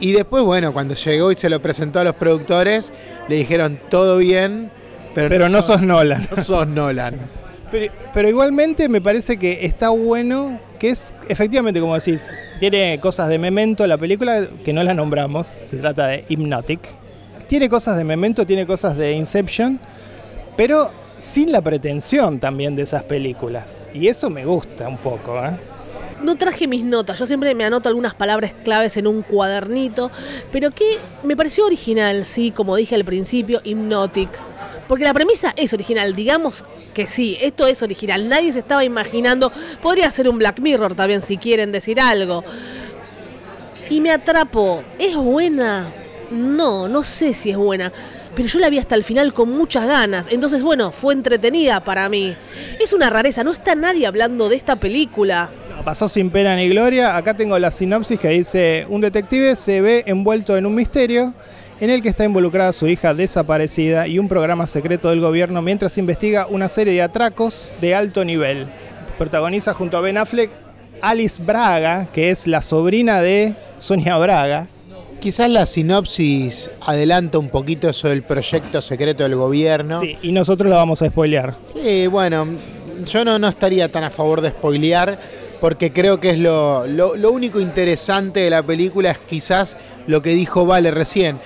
Y 0.00 0.12
después, 0.12 0.42
bueno, 0.44 0.72
cuando 0.72 0.94
llegó 0.94 1.30
y 1.30 1.36
se 1.36 1.50
lo 1.50 1.60
presentó 1.60 2.00
a 2.00 2.04
los 2.04 2.14
productores, 2.14 2.92
le 3.28 3.36
dijeron, 3.36 3.78
todo 3.90 4.16
bien, 4.18 4.70
pero, 5.14 5.28
Pero 5.28 5.48
no 5.48 5.60
sos 5.60 5.82
Nolan. 5.82 6.28
no 6.30 6.42
sos 6.42 6.66
Nolan. 6.68 7.18
Pero, 7.70 8.28
igualmente 8.28 8.88
me 8.88 9.00
parece 9.00 9.36
que 9.36 9.64
está 9.64 9.90
bueno, 9.90 10.58
que 10.78 10.90
es 10.90 11.14
efectivamente 11.28 11.80
como 11.80 11.94
decís, 11.94 12.34
tiene 12.58 12.98
cosas 13.00 13.28
de 13.28 13.38
Memento 13.38 13.86
la 13.86 13.96
película, 13.96 14.48
que 14.64 14.72
no 14.72 14.82
la 14.82 14.92
nombramos, 14.92 15.46
se 15.46 15.76
trata 15.76 16.08
de 16.08 16.24
Hypnotic. 16.28 16.80
Tiene 17.46 17.68
cosas 17.68 17.96
de 17.96 18.04
Memento, 18.04 18.44
tiene 18.46 18.66
cosas 18.66 18.96
de 18.96 19.12
Inception, 19.12 19.78
pero 20.56 20.90
sin 21.18 21.52
la 21.52 21.62
pretensión 21.62 22.40
también 22.40 22.74
de 22.74 22.82
esas 22.82 23.04
películas. 23.04 23.86
Y 23.94 24.08
eso 24.08 24.30
me 24.30 24.44
gusta 24.44 24.88
un 24.88 24.96
poco, 24.96 25.38
¿eh? 25.38 25.50
No 26.22 26.36
traje 26.36 26.68
mis 26.68 26.84
notas, 26.84 27.18
yo 27.18 27.26
siempre 27.26 27.54
me 27.54 27.64
anoto 27.64 27.88
algunas 27.88 28.14
palabras 28.14 28.52
claves 28.62 28.96
en 28.98 29.06
un 29.06 29.22
cuadernito, 29.22 30.10
pero 30.52 30.70
que 30.70 30.98
me 31.22 31.34
pareció 31.34 31.64
original, 31.64 32.26
sí, 32.26 32.50
como 32.50 32.76
dije 32.76 32.94
al 32.94 33.04
principio, 33.04 33.60
Hypnotic. 33.64 34.49
Porque 34.88 35.04
la 35.04 35.14
premisa 35.14 35.52
es 35.56 35.72
original, 35.72 36.14
digamos 36.14 36.64
que 36.94 37.06
sí, 37.06 37.36
esto 37.40 37.66
es 37.66 37.82
original, 37.82 38.28
nadie 38.28 38.52
se 38.52 38.58
estaba 38.58 38.84
imaginando, 38.84 39.52
podría 39.80 40.10
ser 40.10 40.28
un 40.28 40.38
Black 40.38 40.58
Mirror 40.60 40.94
también 40.94 41.22
si 41.22 41.36
quieren 41.36 41.72
decir 41.72 42.00
algo. 42.00 42.44
Y 43.88 44.00
me 44.00 44.10
atrapó, 44.10 44.82
¿es 44.98 45.14
buena? 45.16 45.92
No, 46.30 46.88
no 46.88 47.02
sé 47.04 47.34
si 47.34 47.50
es 47.50 47.56
buena, 47.56 47.92
pero 48.34 48.48
yo 48.48 48.58
la 48.58 48.70
vi 48.70 48.78
hasta 48.78 48.94
el 48.94 49.04
final 49.04 49.32
con 49.32 49.50
muchas 49.50 49.86
ganas, 49.86 50.26
entonces 50.30 50.62
bueno, 50.62 50.92
fue 50.92 51.14
entretenida 51.14 51.82
para 51.82 52.08
mí. 52.08 52.36
Es 52.80 52.92
una 52.92 53.10
rareza, 53.10 53.44
no 53.44 53.52
está 53.52 53.74
nadie 53.74 54.06
hablando 54.06 54.48
de 54.48 54.56
esta 54.56 54.76
película. 54.76 55.50
Pasó 55.84 56.08
sin 56.08 56.30
pena 56.30 56.56
ni 56.56 56.68
gloria. 56.68 57.16
Acá 57.16 57.34
tengo 57.34 57.58
la 57.58 57.70
sinopsis 57.70 58.20
que 58.20 58.28
dice, 58.28 58.86
un 58.90 59.00
detective 59.00 59.56
se 59.56 59.80
ve 59.80 60.04
envuelto 60.06 60.56
en 60.56 60.66
un 60.66 60.74
misterio 60.74 61.34
en 61.80 61.90
el 61.90 62.02
que 62.02 62.08
está 62.10 62.24
involucrada 62.24 62.72
su 62.72 62.86
hija 62.88 63.14
desaparecida 63.14 64.06
y 64.06 64.18
un 64.18 64.28
programa 64.28 64.66
secreto 64.66 65.08
del 65.10 65.20
gobierno 65.20 65.62
mientras 65.62 65.96
investiga 65.98 66.46
una 66.46 66.68
serie 66.68 66.92
de 66.94 67.02
atracos 67.02 67.72
de 67.80 67.94
alto 67.94 68.24
nivel. 68.24 68.66
Protagoniza 69.18 69.72
junto 69.74 69.96
a 69.96 70.00
Ben 70.00 70.18
Affleck 70.18 70.50
Alice 71.00 71.42
Braga, 71.42 72.06
que 72.12 72.30
es 72.30 72.46
la 72.46 72.60
sobrina 72.62 73.20
de 73.22 73.54
Sonia 73.78 74.18
Braga. 74.18 74.66
Quizás 75.20 75.50
la 75.50 75.66
sinopsis 75.66 76.70
adelanta 76.86 77.38
un 77.38 77.48
poquito 77.48 77.88
eso 77.88 78.08
del 78.08 78.22
proyecto 78.22 78.80
secreto 78.80 79.22
del 79.22 79.34
gobierno. 79.36 80.00
Sí, 80.00 80.16
y 80.22 80.32
nosotros 80.32 80.70
la 80.70 80.76
vamos 80.76 81.02
a 81.02 81.08
spoilear. 81.08 81.54
Sí, 81.64 82.06
bueno, 82.06 82.46
yo 83.06 83.24
no, 83.24 83.38
no 83.38 83.48
estaría 83.48 83.90
tan 83.92 84.04
a 84.04 84.10
favor 84.10 84.40
de 84.40 84.50
spoilear 84.50 85.18
porque 85.60 85.92
creo 85.92 86.20
que 86.20 86.30
es 86.30 86.38
lo, 86.38 86.86
lo- 86.86 87.16
lo 87.16 87.32
único 87.32 87.60
interesante 87.60 88.40
de 88.40 88.48
la 88.50 88.62
película 88.62 89.10
es 89.10 89.18
quizás 89.18 89.76
lo 90.06 90.22
que 90.22 90.30
dijo 90.30 90.64
Vale 90.64 90.90
recién. 90.90 91.38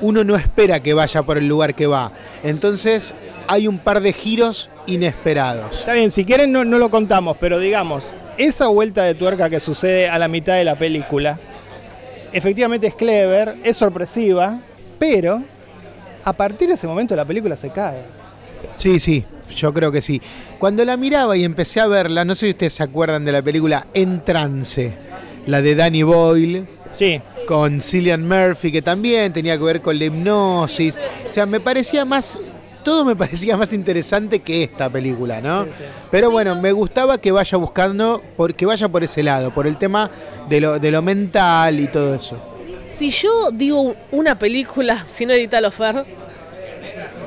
Uno 0.00 0.24
no 0.24 0.36
espera 0.36 0.80
que 0.80 0.94
vaya 0.94 1.22
por 1.22 1.38
el 1.38 1.48
lugar 1.48 1.74
que 1.74 1.86
va. 1.86 2.12
Entonces 2.42 3.14
hay 3.48 3.66
un 3.66 3.78
par 3.78 4.00
de 4.00 4.12
giros 4.12 4.70
inesperados. 4.86 5.80
Está 5.80 5.94
bien, 5.94 6.10
si 6.10 6.24
quieren 6.24 6.52
no, 6.52 6.64
no 6.64 6.78
lo 6.78 6.90
contamos, 6.90 7.36
pero 7.40 7.58
digamos, 7.58 8.14
esa 8.36 8.68
vuelta 8.68 9.02
de 9.04 9.14
tuerca 9.14 9.50
que 9.50 9.58
sucede 9.60 10.08
a 10.08 10.18
la 10.18 10.28
mitad 10.28 10.54
de 10.54 10.64
la 10.64 10.76
película, 10.76 11.38
efectivamente 12.32 12.86
es 12.86 12.94
clever, 12.94 13.56
es 13.64 13.76
sorpresiva, 13.76 14.58
pero 14.98 15.42
a 16.24 16.32
partir 16.32 16.68
de 16.68 16.74
ese 16.74 16.86
momento 16.86 17.16
la 17.16 17.24
película 17.24 17.56
se 17.56 17.70
cae. 17.70 18.02
Sí, 18.74 18.98
sí, 18.98 19.24
yo 19.54 19.72
creo 19.72 19.90
que 19.90 20.02
sí. 20.02 20.20
Cuando 20.58 20.84
la 20.84 20.96
miraba 20.96 21.36
y 21.36 21.44
empecé 21.44 21.80
a 21.80 21.86
verla, 21.86 22.24
no 22.24 22.34
sé 22.34 22.46
si 22.46 22.50
ustedes 22.50 22.74
se 22.74 22.82
acuerdan 22.82 23.24
de 23.24 23.32
la 23.32 23.42
película 23.42 23.86
En 23.94 24.24
Trance, 24.24 24.92
la 25.48 25.62
de 25.62 25.74
Danny 25.74 26.02
Boyle. 26.02 26.66
Sí, 26.90 27.20
con 27.46 27.80
Cillian 27.80 28.26
Murphy, 28.28 28.70
que 28.70 28.82
también 28.82 29.32
tenía 29.32 29.56
que 29.56 29.64
ver 29.64 29.80
con 29.80 29.98
la 29.98 30.04
hipnosis. 30.04 30.98
O 31.28 31.32
sea, 31.32 31.46
me 31.46 31.58
parecía 31.58 32.04
más. 32.04 32.38
Todo 32.84 33.04
me 33.04 33.16
parecía 33.22 33.56
más 33.56 33.72
interesante 33.72 34.40
que 34.40 34.62
esta 34.62 34.90
película, 34.90 35.40
¿no? 35.40 35.66
Pero 36.10 36.30
bueno, 36.30 36.54
me 36.54 36.72
gustaba 36.72 37.18
que 37.18 37.32
vaya 37.32 37.56
buscando, 37.56 38.22
por, 38.36 38.54
que 38.54 38.66
vaya 38.66 38.88
por 38.88 39.02
ese 39.02 39.22
lado, 39.22 39.50
por 39.50 39.66
el 39.66 39.78
tema 39.78 40.10
de 40.48 40.60
lo, 40.60 40.78
de 40.78 40.90
lo 40.90 41.00
mental 41.00 41.80
y 41.80 41.86
todo 41.86 42.14
eso. 42.14 42.38
Si 42.96 43.10
yo 43.10 43.50
digo 43.50 43.94
una 44.12 44.38
película, 44.38 45.02
si 45.08 45.24
no 45.24 45.32
edita 45.32 45.62
Lofer, 45.62 46.04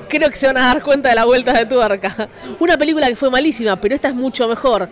creo 0.10 0.30
que 0.30 0.38
se 0.38 0.46
van 0.46 0.58
a 0.58 0.68
dar 0.68 0.84
cuenta 0.84 1.10
de 1.10 1.16
la 1.16 1.26
vuelta 1.26 1.54
de 1.54 1.66
tuerca. 1.66 2.30
Una 2.60 2.78
película 2.78 3.08
que 3.08 3.16
fue 3.16 3.32
malísima, 3.32 3.78
pero 3.78 3.96
esta 3.96 4.10
es 4.10 4.16
mucho 4.16 4.48
mejor. 4.48 4.88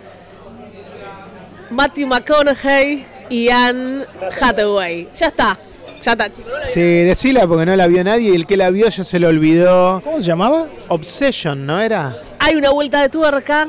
Matthew 1.70 2.08
McConaughey 2.08 3.06
y 3.30 3.48
Anne 3.48 4.04
Hathaway. 4.40 5.08
Ya 5.16 5.28
está, 5.28 5.56
ya 6.02 6.12
está. 6.12 6.30
chicos. 6.30 6.52
Sí, 6.64 6.80
decila 6.80 7.46
porque 7.46 7.64
no 7.64 7.74
la 7.76 7.86
vio 7.86 8.04
nadie 8.04 8.30
y 8.32 8.34
el 8.34 8.46
que 8.46 8.56
la 8.58 8.68
vio 8.70 8.88
ya 8.88 9.04
se 9.04 9.18
lo 9.18 9.28
olvidó. 9.28 10.02
¿cómo 10.04 10.18
se 10.18 10.26
llamaba? 10.26 10.66
Obsession, 10.88 11.64
¿no 11.64 11.80
era? 11.80 12.16
Hay 12.38 12.56
una 12.56 12.70
vuelta 12.70 13.00
de 13.00 13.08
tuerca. 13.08 13.68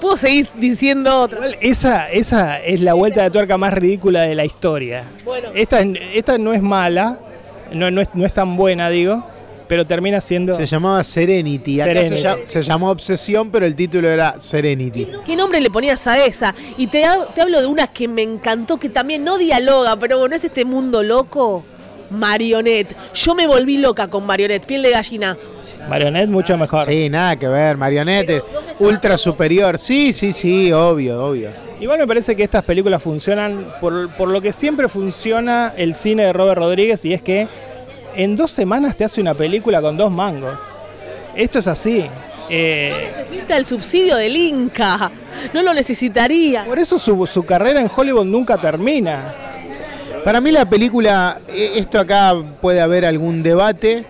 Puedo 0.00 0.16
seguir 0.16 0.48
diciendo 0.56 1.22
otra. 1.22 1.38
Igual, 1.38 1.56
Esa, 1.60 2.08
esa 2.08 2.60
es 2.60 2.80
la 2.80 2.94
vuelta 2.94 3.24
de 3.24 3.30
tuerca 3.30 3.58
más 3.58 3.74
ridícula 3.74 4.22
de 4.22 4.36
la 4.36 4.44
historia. 4.44 5.04
Bueno. 5.24 5.48
Esta, 5.54 5.80
esta 5.80 6.38
no 6.38 6.52
es 6.52 6.62
mala, 6.62 7.18
no, 7.72 7.90
no 7.90 8.00
es, 8.00 8.08
no 8.14 8.24
es 8.24 8.32
tan 8.32 8.56
buena, 8.56 8.90
digo, 8.90 9.26
pero 9.68 9.86
termina 9.86 10.20
siendo... 10.20 10.54
Se 10.54 10.66
llamaba 10.66 11.04
Serenity. 11.04 11.80
Acá 11.80 11.92
Serenity. 11.92 12.22
Se, 12.22 12.28
llam- 12.28 12.44
se 12.44 12.62
llamó 12.62 12.90
Obsesión, 12.90 13.50
pero 13.50 13.66
el 13.66 13.74
título 13.74 14.08
era 14.08 14.40
Serenity. 14.40 15.06
¿Qué 15.24 15.36
nombre 15.36 15.60
le 15.60 15.70
ponías 15.70 16.06
a 16.06 16.24
esa? 16.24 16.54
Y 16.76 16.86
te, 16.86 17.04
te 17.34 17.40
hablo 17.42 17.60
de 17.60 17.66
una 17.66 17.86
que 17.88 18.08
me 18.08 18.22
encantó, 18.22 18.78
que 18.78 18.88
también 18.88 19.22
no 19.22 19.38
dialoga, 19.38 19.96
pero 19.96 20.18
bueno, 20.18 20.34
es 20.34 20.44
este 20.44 20.64
mundo 20.64 21.02
loco. 21.02 21.64
Marionette. 22.10 22.96
Yo 23.14 23.34
me 23.34 23.46
volví 23.46 23.76
loca 23.76 24.08
con 24.08 24.24
Marionette, 24.24 24.64
piel 24.66 24.82
de 24.82 24.90
gallina. 24.90 25.36
Marionette 25.88 26.28
mucho 26.28 26.56
mejor. 26.56 26.86
Sí, 26.86 27.08
nada 27.08 27.36
que 27.36 27.48
ver, 27.48 27.76
marionete, 27.76 28.42
ultra 28.78 29.16
superior. 29.16 29.78
Sí, 29.78 30.12
sí, 30.12 30.32
sí, 30.32 30.72
obvio, 30.72 31.22
obvio. 31.24 31.50
Igual 31.80 31.98
me 31.98 32.06
parece 32.06 32.34
que 32.34 32.42
estas 32.42 32.62
películas 32.62 33.02
funcionan 33.02 33.72
por, 33.80 34.10
por 34.10 34.28
lo 34.28 34.40
que 34.40 34.52
siempre 34.52 34.88
funciona 34.88 35.72
el 35.76 35.94
cine 35.94 36.24
de 36.24 36.32
Robert 36.32 36.58
Rodríguez 36.58 37.04
y 37.04 37.14
es 37.14 37.22
que 37.22 37.46
en 38.14 38.36
dos 38.36 38.50
semanas 38.50 38.96
te 38.96 39.04
hace 39.04 39.20
una 39.20 39.34
película 39.34 39.80
con 39.80 39.96
dos 39.96 40.10
mangos. 40.10 40.60
Esto 41.34 41.58
es 41.58 41.66
así. 41.66 42.06
Eh, 42.50 43.10
Necesita 43.16 43.56
el 43.56 43.64
subsidio 43.66 44.16
del 44.16 44.36
Inca. 44.36 45.10
No 45.52 45.62
lo 45.62 45.74
necesitaría. 45.74 46.64
por 46.64 46.78
eso 46.78 46.98
su, 46.98 47.26
su 47.26 47.44
carrera 47.44 47.80
en 47.80 47.90
Hollywood 47.94 48.24
nunca 48.24 48.56
termina. 48.58 49.34
Para 50.24 50.40
mí 50.40 50.50
la 50.50 50.64
película, 50.64 51.38
eh, 51.48 51.72
esto 51.76 51.98
acá 52.00 52.34
puede 52.60 52.80
haber 52.80 53.04
algún 53.04 53.42
debate. 53.42 54.04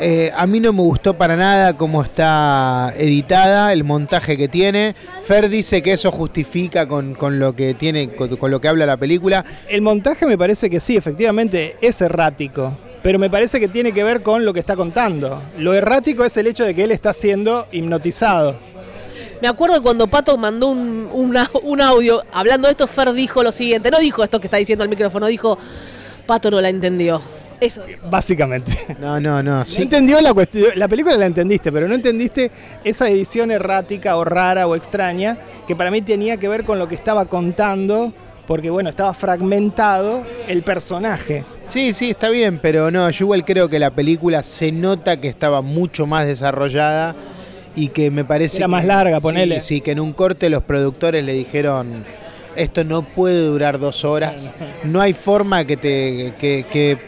eh, 0.00 0.30
a 0.36 0.46
mí 0.46 0.60
no 0.60 0.72
me 0.72 0.82
gustó 0.82 1.14
para 1.14 1.34
nada 1.34 1.72
cómo 1.76 2.02
está 2.02 2.92
editada, 2.96 3.72
el 3.72 3.82
montaje 3.84 4.36
que 4.36 4.46
tiene. 4.48 4.94
Fer 5.24 5.48
dice 5.48 5.82
que 5.82 5.92
eso 5.92 6.12
justifica 6.12 6.86
con, 6.86 7.14
con 7.14 7.40
lo 7.40 7.54
que 7.56 7.74
tiene, 7.74 8.10
con, 8.14 8.36
con 8.36 8.50
lo 8.52 8.60
que 8.60 8.68
habla 8.68 8.86
la 8.86 8.96
película. 8.96 9.44
El 9.68 9.82
montaje 9.82 10.24
me 10.26 10.38
parece 10.38 10.70
que 10.70 10.78
sí, 10.78 10.96
efectivamente 10.96 11.76
es 11.80 12.00
errático, 12.00 12.72
pero 13.02 13.18
me 13.18 13.30
parece 13.30 13.60
que 13.60 13.68
tiene 13.68 13.92
que 13.92 14.02
ver 14.04 14.22
con 14.22 14.44
lo 14.44 14.52
que 14.52 14.60
está 14.60 14.76
contando. 14.76 15.42
Lo 15.58 15.74
errático 15.74 16.24
es 16.24 16.36
el 16.36 16.46
hecho 16.46 16.64
de 16.64 16.74
que 16.74 16.84
él 16.84 16.90
está 16.90 17.12
siendo 17.12 17.66
hipnotizado. 17.72 18.56
Me 19.40 19.46
acuerdo 19.48 19.76
que 19.76 19.82
cuando 19.82 20.06
Pato 20.08 20.36
mandó 20.36 20.66
un, 20.68 21.08
una- 21.12 21.48
un 21.62 21.80
audio 21.80 22.22
hablando 22.32 22.66
de 22.66 22.72
esto, 22.72 22.86
Fer 22.88 23.12
dijo 23.12 23.42
lo 23.42 23.52
siguiente. 23.52 23.90
No 23.90 23.98
dijo 24.00 24.24
esto 24.24 24.40
que 24.40 24.48
está 24.48 24.56
diciendo 24.56 24.82
al 24.82 24.88
micrófono, 24.90 25.26
dijo, 25.26 25.56
Pato 26.26 26.50
no 26.50 26.60
la 26.60 26.68
entendió. 26.68 27.22
Eso. 27.60 27.82
Básicamente. 28.10 28.72
No, 29.00 29.18
no, 29.20 29.42
no. 29.42 29.64
Sí, 29.64 29.82
entendió 29.82 30.20
la 30.20 30.32
cuestión, 30.34 30.70
la 30.76 30.86
película 30.88 31.16
la 31.16 31.26
entendiste, 31.26 31.70
pero 31.72 31.88
no 31.88 31.94
entendiste 31.94 32.50
esa 32.84 33.08
edición 33.08 33.50
errática 33.50 34.16
o 34.16 34.24
rara 34.24 34.66
o 34.66 34.74
extraña 34.76 35.36
que 35.66 35.74
para 35.76 35.90
mí 35.90 36.02
tenía 36.02 36.36
que 36.36 36.48
ver 36.48 36.64
con 36.64 36.78
lo 36.78 36.86
que 36.88 36.94
estaba 36.94 37.24
contando, 37.24 38.12
porque 38.46 38.70
bueno, 38.70 38.90
estaba 38.90 39.12
fragmentado 39.12 40.24
el 40.46 40.62
personaje. 40.62 41.44
Sí, 41.68 41.92
sí, 41.92 42.10
está 42.10 42.30
bien, 42.30 42.58
pero 42.60 42.90
no, 42.90 43.08
yo 43.10 43.24
igual 43.26 43.44
creo 43.44 43.68
que 43.68 43.78
la 43.78 43.90
película 43.90 44.42
se 44.42 44.72
nota 44.72 45.20
que 45.20 45.28
estaba 45.28 45.62
mucho 45.62 46.06
más 46.06 46.26
desarrollada 46.26 47.14
y 47.76 47.88
que 47.88 48.10
me 48.10 48.24
parece... 48.24 48.56
Era 48.58 48.66
que- 48.66 48.70
más 48.70 48.84
larga, 48.84 49.16
sí, 49.18 49.22
ponele. 49.22 49.60
Sí, 49.60 49.80
que 49.80 49.92
en 49.92 50.00
un 50.00 50.12
corte 50.12 50.48
los 50.50 50.62
productores 50.62 51.22
le 51.24 51.32
dijeron, 51.32 52.04
esto 52.56 52.82
no 52.84 53.02
puede 53.02 53.40
durar 53.46 53.78
dos 53.78 54.04
horas, 54.04 54.52
no 54.84 55.00
hay 55.00 55.12
forma 55.12 55.64
que 55.64 55.76
te, 55.76 56.34
que, 56.38 56.64
que 56.70 56.98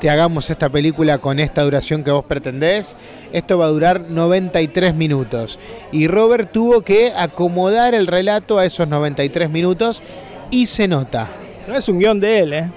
te 0.00 0.08
hagamos 0.10 0.48
esta 0.50 0.68
película 0.70 1.18
con 1.18 1.38
esta 1.38 1.62
duración 1.62 2.02
que 2.02 2.10
vos 2.10 2.24
pretendés, 2.24 2.96
esto 3.32 3.58
va 3.58 3.66
a 3.66 3.68
durar 3.68 4.00
93 4.08 4.94
minutos. 4.94 5.58
Y 5.92 6.06
Robert 6.08 6.50
tuvo 6.50 6.80
que 6.80 7.12
acomodar 7.14 7.94
el 7.94 8.06
relato 8.06 8.58
a 8.58 8.64
esos 8.64 8.88
93 8.88 9.50
minutos 9.50 10.02
y 10.50 10.66
se 10.66 10.88
nota. 10.88 11.28
No 11.68 11.76
es 11.76 11.86
un 11.88 11.98
guion 11.98 12.18
de 12.18 12.38
él, 12.40 12.52
¿eh? 12.54 12.70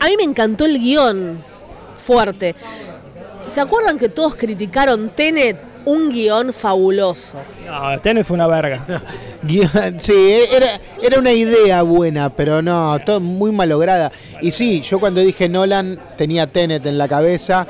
A 0.00 0.06
mí 0.06 0.16
me 0.16 0.24
encantó 0.24 0.64
el 0.64 0.78
guion 0.78 1.42
fuerte. 1.98 2.54
¿Se 3.48 3.60
acuerdan 3.60 3.98
que 3.98 4.08
todos 4.08 4.34
criticaron 4.34 5.10
Tenet? 5.10 5.56
Un 5.84 6.10
guion 6.10 6.52
fabuloso. 6.52 7.38
No, 7.64 8.00
Tenet 8.00 8.26
fue 8.26 8.34
una 8.34 8.46
verga. 8.48 8.84
Sí, 9.98 10.38
era, 10.52 10.80
era 11.00 11.20
una 11.20 11.30
idea 11.32 11.82
buena, 11.82 12.30
pero 12.30 12.60
no, 12.60 12.98
todo 13.04 13.20
muy 13.20 13.52
malograda. 13.52 14.10
Y 14.42 14.50
sí, 14.50 14.80
yo 14.80 14.98
cuando 14.98 15.20
dije 15.20 15.48
Nolan 15.48 15.96
tenía 16.16 16.48
Tenet 16.48 16.84
en 16.86 16.98
la 16.98 17.06
cabeza. 17.06 17.64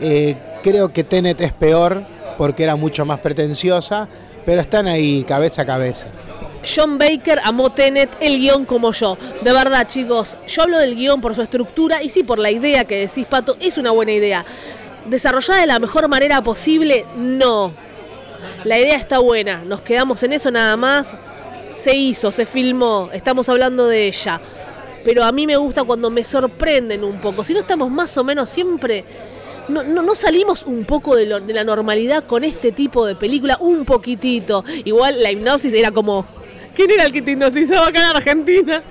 eh, 0.00 0.36
creo 0.62 0.92
que 0.92 1.04
Tenet 1.04 1.40
es 1.40 1.52
peor 1.52 2.02
porque 2.36 2.64
era 2.64 2.76
mucho 2.76 3.06
más 3.06 3.20
pretenciosa, 3.20 4.08
pero 4.44 4.60
están 4.60 4.86
ahí 4.88 5.24
cabeza 5.24 5.62
a 5.62 5.64
cabeza. 5.66 6.08
John 6.64 6.98
Baker 6.98 7.40
amó 7.42 7.72
Tenet, 7.72 8.16
el 8.20 8.38
guion 8.38 8.64
como 8.64 8.92
yo. 8.92 9.18
De 9.42 9.52
verdad, 9.52 9.86
chicos, 9.86 10.36
yo 10.46 10.62
hablo 10.62 10.78
del 10.78 10.94
guion 10.94 11.20
por 11.20 11.34
su 11.34 11.42
estructura 11.42 12.02
y 12.02 12.08
sí 12.08 12.22
por 12.22 12.38
la 12.38 12.50
idea 12.50 12.84
que 12.84 13.00
decís, 13.00 13.26
Pato, 13.26 13.56
es 13.60 13.78
una 13.78 13.90
buena 13.90 14.12
idea. 14.12 14.44
¿Desarrollada 15.06 15.60
de 15.60 15.66
la 15.66 15.78
mejor 15.78 16.06
manera 16.08 16.42
posible? 16.42 17.04
No. 17.16 17.72
La 18.64 18.78
idea 18.78 18.96
está 18.96 19.18
buena, 19.18 19.62
nos 19.64 19.80
quedamos 19.80 20.22
en 20.22 20.32
eso 20.32 20.50
nada 20.50 20.76
más. 20.76 21.16
Se 21.74 21.96
hizo, 21.96 22.30
se 22.30 22.46
filmó, 22.46 23.08
estamos 23.12 23.48
hablando 23.48 23.86
de 23.86 24.06
ella. 24.06 24.40
Pero 25.04 25.24
a 25.24 25.32
mí 25.32 25.46
me 25.48 25.56
gusta 25.56 25.82
cuando 25.82 26.10
me 26.10 26.22
sorprenden 26.22 27.02
un 27.02 27.20
poco. 27.20 27.42
Si 27.42 27.54
no 27.54 27.60
estamos 27.60 27.90
más 27.90 28.16
o 28.18 28.24
menos 28.24 28.48
siempre... 28.48 29.04
No, 29.68 29.82
no, 29.84 30.02
no 30.02 30.14
salimos 30.14 30.64
un 30.64 30.84
poco 30.84 31.14
de, 31.16 31.26
lo- 31.26 31.40
de 31.40 31.52
la 31.54 31.64
normalidad 31.64 32.24
con 32.24 32.44
este 32.44 32.72
tipo 32.72 33.06
de 33.06 33.14
película, 33.16 33.56
un 33.60 33.84
poquitito. 33.84 34.64
Igual 34.84 35.20
la 35.22 35.30
hipnosis 35.32 35.72
era 35.74 35.90
como... 35.90 36.24
¿Quién 36.74 36.90
era 36.90 37.04
el 37.04 37.12
que 37.12 37.22
te 37.22 37.32
hipnotizaba 37.32 37.88
acá 37.88 38.10
en 38.10 38.16
Argentina? 38.16 38.82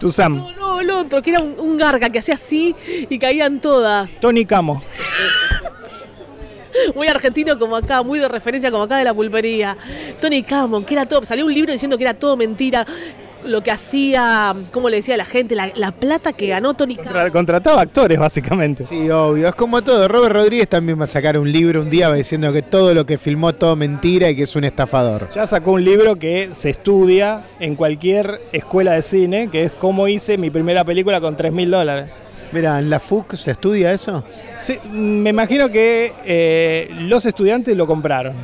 Tu 0.00 0.12
Sam. 0.12 0.36
No, 0.36 0.52
no, 0.52 0.80
el 0.80 0.90
otro, 0.90 1.22
que 1.22 1.30
era 1.30 1.40
un, 1.40 1.58
un 1.58 1.76
garca 1.76 2.10
que 2.10 2.18
hacía 2.18 2.34
así 2.34 2.74
y 3.08 3.18
caían 3.18 3.60
todas. 3.60 4.10
Tony 4.20 4.44
Camo. 4.44 4.82
Muy 6.94 7.08
argentino 7.08 7.58
como 7.58 7.76
acá, 7.76 8.02
muy 8.02 8.18
de 8.18 8.28
referencia 8.28 8.70
como 8.70 8.82
acá 8.82 8.98
de 8.98 9.04
la 9.04 9.14
pulpería. 9.14 9.76
Tony 10.20 10.42
Camon, 10.42 10.84
que 10.84 10.94
era 10.94 11.06
todo, 11.06 11.24
salió 11.24 11.46
un 11.46 11.54
libro 11.54 11.72
diciendo 11.72 11.96
que 11.96 12.04
era 12.04 12.14
todo 12.14 12.36
mentira. 12.36 12.86
Lo 13.46 13.62
que 13.62 13.70
hacía, 13.70 14.54
como 14.72 14.88
le 14.90 14.96
decía 14.96 15.14
a 15.14 15.18
la 15.18 15.24
gente, 15.24 15.54
la, 15.54 15.70
la 15.76 15.92
plata 15.92 16.32
que 16.32 16.48
ganó 16.48 16.74
Tony. 16.74 16.96
Contra- 16.96 17.30
Contrataba 17.30 17.80
actores, 17.80 18.18
básicamente. 18.18 18.84
Sí, 18.84 19.08
obvio, 19.10 19.48
es 19.48 19.54
como 19.54 19.82
todo. 19.82 20.08
Robert 20.08 20.34
Rodríguez 20.34 20.68
también 20.68 20.98
va 20.98 21.04
a 21.04 21.06
sacar 21.08 21.38
un 21.38 21.50
libro 21.50 21.80
un 21.82 21.90
día 21.90 22.12
diciendo 22.12 22.52
que 22.52 22.62
todo 22.62 22.92
lo 22.94 23.06
que 23.06 23.18
filmó 23.18 23.50
es 23.50 23.58
todo 23.58 23.76
mentira 23.76 24.28
y 24.30 24.36
que 24.36 24.42
es 24.42 24.56
un 24.56 24.64
estafador. 24.64 25.28
Ya 25.34 25.46
sacó 25.46 25.72
un 25.72 25.84
libro 25.84 26.16
que 26.16 26.50
se 26.52 26.70
estudia 26.70 27.44
en 27.60 27.76
cualquier 27.76 28.40
escuela 28.52 28.92
de 28.92 29.02
cine, 29.02 29.48
que 29.48 29.62
es 29.64 29.72
cómo 29.72 30.08
hice 30.08 30.36
mi 30.38 30.50
primera 30.50 30.84
película 30.84 31.20
con 31.20 31.36
3 31.36 31.52
mil 31.52 31.70
dólares. 31.70 32.10
Mira, 32.52 32.78
¿en 32.78 32.88
la 32.90 33.00
FUC 33.00 33.34
se 33.34 33.50
estudia 33.50 33.92
eso? 33.92 34.22
Sí, 34.56 34.78
me 34.92 35.30
imagino 35.30 35.68
que 35.68 36.12
eh, 36.24 36.88
los 37.00 37.26
estudiantes 37.26 37.76
lo 37.76 37.86
compraron. 37.86 38.34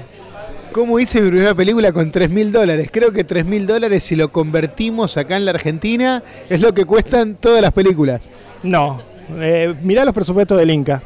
¿Cómo 0.72 0.98
hice 0.98 1.20
mi 1.20 1.28
primera 1.30 1.54
película 1.54 1.92
con 1.92 2.10
3 2.10 2.30
mil 2.30 2.50
dólares? 2.50 2.88
Creo 2.90 3.12
que 3.12 3.24
3 3.24 3.44
mil 3.44 3.66
dólares 3.66 4.02
si 4.04 4.16
lo 4.16 4.32
convertimos 4.32 5.16
acá 5.18 5.36
en 5.36 5.44
la 5.44 5.50
Argentina 5.50 6.22
es 6.48 6.60
lo 6.62 6.72
que 6.72 6.86
cuestan 6.86 7.34
todas 7.34 7.60
las 7.60 7.72
películas. 7.72 8.30
No. 8.62 9.02
Eh, 9.38 9.74
mirá 9.82 10.04
los 10.04 10.14
presupuestos 10.14 10.56
del 10.58 10.70
Inca. 10.70 11.02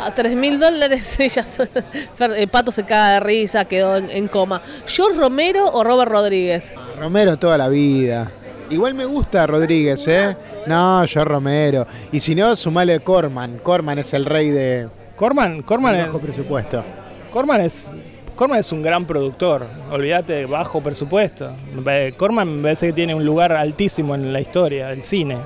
A 0.00 0.12
3 0.14 0.34
mil 0.34 0.58
dólares, 0.58 1.16
ella, 1.20 1.44
Fer- 1.44 2.34
eh, 2.36 2.46
Pato 2.48 2.72
se 2.72 2.84
caga 2.84 3.14
de 3.14 3.20
risa, 3.20 3.66
quedó 3.66 3.96
en, 3.96 4.08
en 4.10 4.26
coma. 4.28 4.62
¿George 4.86 5.18
Romero 5.18 5.66
o 5.66 5.84
Robert 5.84 6.10
Rodríguez? 6.10 6.72
Romero 6.98 7.38
toda 7.38 7.58
la 7.58 7.68
vida. 7.68 8.30
Igual 8.70 8.94
me 8.94 9.04
gusta 9.04 9.46
Rodríguez, 9.46 10.06
¿eh? 10.08 10.34
No, 10.66 11.04
yo 11.04 11.24
Romero. 11.24 11.86
Y 12.12 12.20
si 12.20 12.34
no, 12.34 12.54
sumale 12.56 13.00
Corman. 13.00 13.58
Corman 13.58 13.98
es 13.98 14.14
el 14.14 14.24
rey 14.24 14.48
de 14.50 14.88
Corman, 15.16 15.62
Corman, 15.62 15.96
es, 15.96 16.06
bajo 16.06 16.20
presupuesto. 16.20 16.82
Corman 17.30 17.60
es 17.60 17.96
Corman 18.40 18.58
es 18.58 18.72
un 18.72 18.80
gran 18.80 19.04
productor. 19.04 19.66
Olvídate 19.90 20.46
bajo 20.46 20.80
presupuesto. 20.80 21.52
Eh, 21.86 22.14
Corman 22.16 22.56
me 22.56 22.62
parece 22.62 22.86
que 22.86 22.92
tiene 22.94 23.14
un 23.14 23.22
lugar 23.22 23.52
altísimo 23.52 24.14
en 24.14 24.32
la 24.32 24.40
historia 24.40 24.88
del 24.88 25.02
cine. 25.02 25.36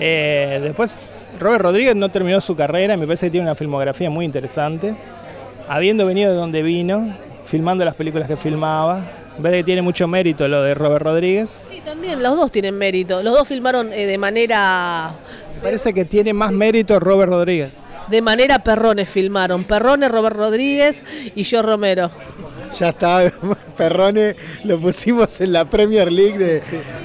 Eh, 0.00 0.58
después, 0.62 1.22
Robert 1.38 1.60
Rodríguez 1.60 1.94
no 1.94 2.08
terminó 2.08 2.40
su 2.40 2.56
carrera, 2.56 2.96
me 2.96 3.04
parece 3.04 3.26
que 3.26 3.32
tiene 3.32 3.44
una 3.44 3.54
filmografía 3.54 4.08
muy 4.08 4.24
interesante. 4.24 4.96
Habiendo 5.68 6.06
venido 6.06 6.32
de 6.32 6.38
donde 6.38 6.62
vino, 6.62 7.14
filmando 7.44 7.84
las 7.84 7.94
películas 7.94 8.26
que 8.26 8.38
filmaba, 8.38 9.00
me 9.36 9.42
parece 9.42 9.58
que 9.58 9.64
tiene 9.64 9.82
mucho 9.82 10.08
mérito 10.08 10.48
lo 10.48 10.62
de 10.62 10.72
Robert 10.72 11.04
Rodríguez. 11.04 11.66
Sí, 11.70 11.82
también, 11.84 12.22
los 12.22 12.38
dos 12.38 12.50
tienen 12.50 12.78
mérito. 12.78 13.22
Los 13.22 13.34
dos 13.34 13.46
filmaron 13.46 13.92
eh, 13.92 14.06
de 14.06 14.16
manera 14.16 15.12
Me 15.56 15.60
parece 15.60 15.92
que 15.92 16.06
tiene 16.06 16.32
más 16.32 16.52
mérito 16.52 16.98
Robert 16.98 17.30
Rodríguez. 17.30 17.83
De 18.08 18.22
manera 18.22 18.58
perrones 18.60 19.08
filmaron. 19.08 19.64
Perrone, 19.64 20.08
Robert 20.08 20.36
Rodríguez 20.36 21.02
y 21.34 21.42
yo 21.42 21.62
Romero. 21.62 22.10
Ya 22.78 22.88
está, 22.88 23.20
Ferrone 23.76 24.34
lo 24.64 24.80
pusimos 24.80 25.40
en 25.40 25.52
la 25.52 25.64
Premier 25.64 26.10
League 26.10 26.38
de, 26.38 26.62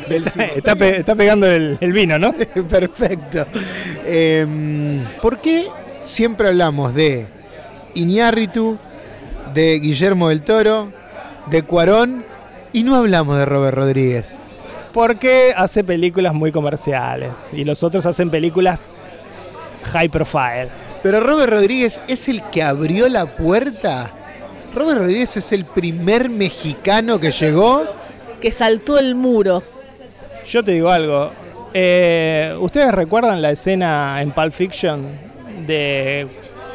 del 0.08 0.26
cine. 0.26 0.52
Está, 0.56 0.76
pe- 0.76 0.98
está 0.98 1.16
pegando 1.16 1.46
el, 1.46 1.78
el 1.80 1.92
vino, 1.94 2.18
¿no? 2.18 2.34
Perfecto. 2.70 3.46
Em, 4.06 5.04
¿Por 5.22 5.40
qué 5.42 5.68
siempre 6.04 6.48
hablamos 6.48 6.96
de 6.96 7.28
Iñárritu, 7.94 8.78
de 9.54 9.80
Guillermo 9.80 10.30
del 10.30 10.42
Toro, 10.44 10.92
de 11.48 11.64
Cuarón 11.64 12.26
y 12.74 12.84
no 12.84 12.96
hablamos 12.96 13.38
de 13.38 13.46
Robert 13.46 13.76
Rodríguez? 13.78 14.38
Porque 14.94 15.54
hace 15.56 15.84
películas 15.84 16.34
muy 16.34 16.52
comerciales 16.52 17.52
y 17.54 17.64
los 17.64 17.84
otros 17.84 18.06
hacen 18.08 18.32
películas 18.32 18.90
high 19.94 20.10
profile. 20.10 20.70
Pero 21.02 21.20
Robert 21.22 21.52
Rodríguez 21.52 22.02
es 22.08 22.28
el 22.28 22.44
que 22.50 22.62
abrió 22.64 23.08
la 23.08 23.36
puerta. 23.36 24.12
Robert 24.76 25.00
Rodríguez 25.00 25.38
es 25.38 25.52
el 25.52 25.66
primer 25.66 26.30
mexicano 26.30 27.20
que 27.20 27.32
llegó. 27.32 27.86
Que 28.42 28.52
saltó 28.52 29.00
el 29.00 29.16
muro. 29.16 29.64
Yo 30.46 30.64
te 30.64 30.72
digo 30.74 30.90
algo. 30.90 31.32
eh, 31.74 32.56
¿Ustedes 32.60 32.92
recuerdan 32.94 33.42
la 33.42 33.52
escena 33.52 34.22
en 34.22 34.32
Pulp 34.32 34.52
Fiction 34.52 35.06
de 35.68 36.28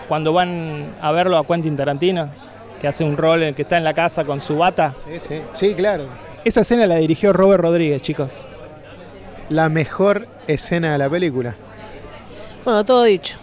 cuando 0.08 0.32
van 0.32 0.86
a 1.00 1.12
verlo 1.12 1.36
a 1.38 1.46
Quentin 1.46 1.76
Tarantino? 1.76 2.28
Que 2.80 2.88
hace 2.88 3.04
un 3.04 3.16
rol 3.16 3.42
en 3.42 3.48
el 3.48 3.54
que 3.54 3.62
está 3.62 3.76
en 3.78 3.84
la 3.84 3.94
casa 3.94 4.24
con 4.24 4.40
su 4.40 4.56
bata. 4.56 4.94
Sí, 5.10 5.18
sí. 5.20 5.42
Sí, 5.52 5.74
claro. 5.74 6.04
Esa 6.44 6.60
escena 6.62 6.86
la 6.86 6.96
dirigió 6.96 7.32
Robert 7.32 7.62
Rodríguez, 7.62 8.02
chicos. 8.02 8.38
La 9.48 9.68
mejor 9.68 10.26
escena 10.46 10.92
de 10.92 10.98
la 10.98 11.08
película. 11.08 11.54
Bueno, 12.64 12.84
todo 12.84 13.04
dicho. 13.04 13.38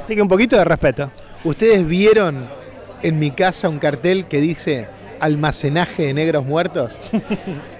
Así 0.00 0.14
que 0.14 0.22
un 0.22 0.28
poquito 0.28 0.56
de 0.56 0.64
respeto. 0.64 1.10
¿Ustedes 1.44 1.86
vieron 1.86 2.48
en 3.02 3.18
mi 3.18 3.30
casa 3.30 3.68
un 3.68 3.78
cartel 3.78 4.26
que 4.26 4.40
dice 4.40 4.88
almacenaje 5.20 6.04
de 6.04 6.14
negros 6.14 6.44
muertos? 6.44 6.98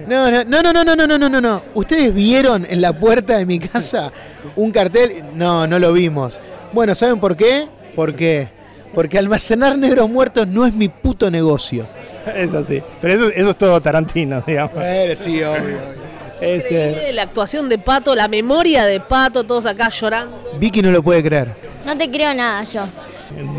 No, 0.07 0.31
no, 0.31 0.43
no, 0.45 0.63
no, 0.63 0.73
no, 0.85 0.97
no, 0.97 1.07
no, 1.07 1.29
no, 1.29 1.41
no. 1.41 1.63
¿Ustedes 1.75 2.13
vieron 2.13 2.67
en 2.69 2.81
la 2.81 2.93
puerta 2.93 3.39
de 3.39 3.47
mi 3.47 3.61
casa 3.61 4.13
un 4.57 4.73
cartel? 4.73 5.23
No, 5.35 5.67
no 5.67 5.79
lo 5.79 5.93
vimos. 5.93 6.41
Bueno, 6.73 6.95
¿saben 6.95 7.21
por 7.21 7.37
qué? 7.37 7.69
¿Por 7.95 8.17
qué? 8.17 8.49
Porque 8.93 9.17
almacenar 9.17 9.79
negros 9.79 10.11
muertos 10.11 10.49
no 10.49 10.67
es 10.67 10.75
mi 10.75 10.89
puto 10.89 11.31
negocio. 11.31 11.87
Es 12.35 12.53
así. 12.53 12.83
Pero 13.01 13.15
eso, 13.15 13.29
eso 13.35 13.51
es 13.51 13.57
todo 13.57 13.81
Tarantino, 13.81 14.43
digamos. 14.47 14.77
sí, 15.17 15.43
obvio. 15.43 16.02
Este, 16.43 17.13
La 17.13 17.23
actuación 17.23 17.69
de 17.69 17.79
Pato, 17.79 18.15
la 18.15 18.27
memoria 18.27 18.85
de 18.85 19.01
Pato, 19.01 19.45
todos 19.45 19.67
acá 19.67 19.89
llorando. 19.89 20.37
Vicky 20.59 20.83
no 20.83 20.91
lo 20.91 21.03
puede 21.03 21.23
creer. 21.23 21.55
No 21.87 21.97
te 21.97 22.11
creo 22.11 22.35
nada 22.35 22.65
yo. 22.65 22.85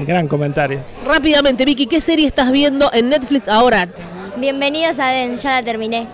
gran 0.05 0.27
comentario. 0.27 0.79
Rápidamente, 1.05 1.65
Vicky, 1.65 1.87
¿qué 1.87 2.01
serie 2.01 2.27
estás 2.27 2.51
viendo 2.51 2.91
en 2.93 3.09
Netflix 3.09 3.47
ahora? 3.47 3.87
Bienvenidos 4.35 4.99
a 4.99 5.09
Den, 5.09 5.37
ya 5.37 5.51
la 5.51 5.63
terminé. 5.63 6.07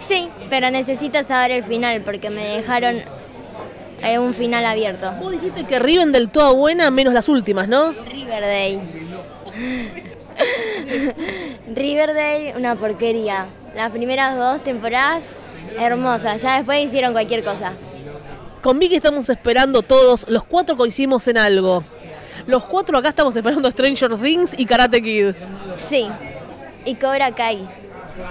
Sí, 0.00 0.28
pero 0.48 0.70
necesito 0.70 1.22
saber 1.22 1.52
el 1.52 1.62
final 1.62 2.00
porque 2.00 2.30
me 2.30 2.44
dejaron 2.44 2.96
eh, 4.02 4.18
un 4.18 4.34
final 4.34 4.64
abierto. 4.64 5.12
Vos 5.20 5.30
dijiste 5.30 5.64
que 5.64 5.78
Riven 5.78 6.10
del 6.10 6.30
toda 6.30 6.52
buena, 6.52 6.90
menos 6.90 7.14
las 7.14 7.28
últimas, 7.28 7.68
¿no? 7.68 7.92
Riverdale. 7.92 8.80
Riverdale, 11.74 12.54
una 12.56 12.74
porquería. 12.74 13.46
Las 13.74 13.90
primeras 13.92 14.36
dos 14.36 14.62
temporadas, 14.62 15.24
hermosas. 15.78 16.42
Ya 16.42 16.56
después 16.56 16.84
hicieron 16.84 17.12
cualquier 17.12 17.44
cosa. 17.44 17.72
Con 18.60 18.78
Vicky 18.78 18.96
estamos 18.96 19.28
esperando 19.30 19.82
todos, 19.82 20.28
los 20.28 20.44
cuatro 20.44 20.76
coincidimos 20.76 21.26
en 21.28 21.38
algo. 21.38 21.82
Los 22.46 22.64
cuatro 22.64 22.98
acá 22.98 23.10
estamos 23.10 23.34
esperando 23.36 23.70
Stranger 23.70 24.16
Things 24.16 24.54
y 24.58 24.66
Karate 24.66 25.00
Kid. 25.02 25.34
Sí. 25.76 26.08
Y 26.84 26.94
Cobra 26.94 27.32
Kai. 27.34 27.66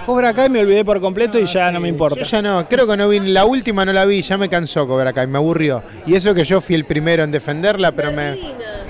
Cobra 0.06 0.32
Kai 0.34 0.48
me 0.48 0.60
olvidé 0.60 0.84
por 0.84 1.00
completo 1.00 1.38
y 1.38 1.46
ya 1.46 1.72
no 1.72 1.80
me 1.80 1.88
importa. 1.88 2.20
Yo 2.20 2.24
ya 2.24 2.42
no, 2.42 2.68
creo 2.68 2.86
que 2.86 2.96
no 2.96 3.08
vi, 3.08 3.18
la 3.20 3.44
última 3.44 3.84
no 3.84 3.92
la 3.92 4.04
vi, 4.04 4.22
ya 4.22 4.36
me 4.38 4.48
cansó 4.48 4.86
Cobra 4.86 5.12
Kai, 5.12 5.26
me 5.26 5.38
aburrió. 5.38 5.82
Y 6.06 6.14
eso 6.14 6.34
que 6.34 6.44
yo 6.44 6.60
fui 6.60 6.74
el 6.76 6.84
primero 6.84 7.24
en 7.24 7.30
defenderla, 7.32 7.90
pero 7.92 8.12
me, 8.12 8.38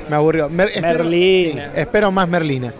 me 0.08 0.16
aburrió. 0.16 0.48
Mer- 0.50 0.70
espero- 0.74 1.04
Merlina. 1.04 1.64
sí, 1.66 1.70
espero 1.80 2.10
más 2.10 2.28
Merlina. 2.28 2.72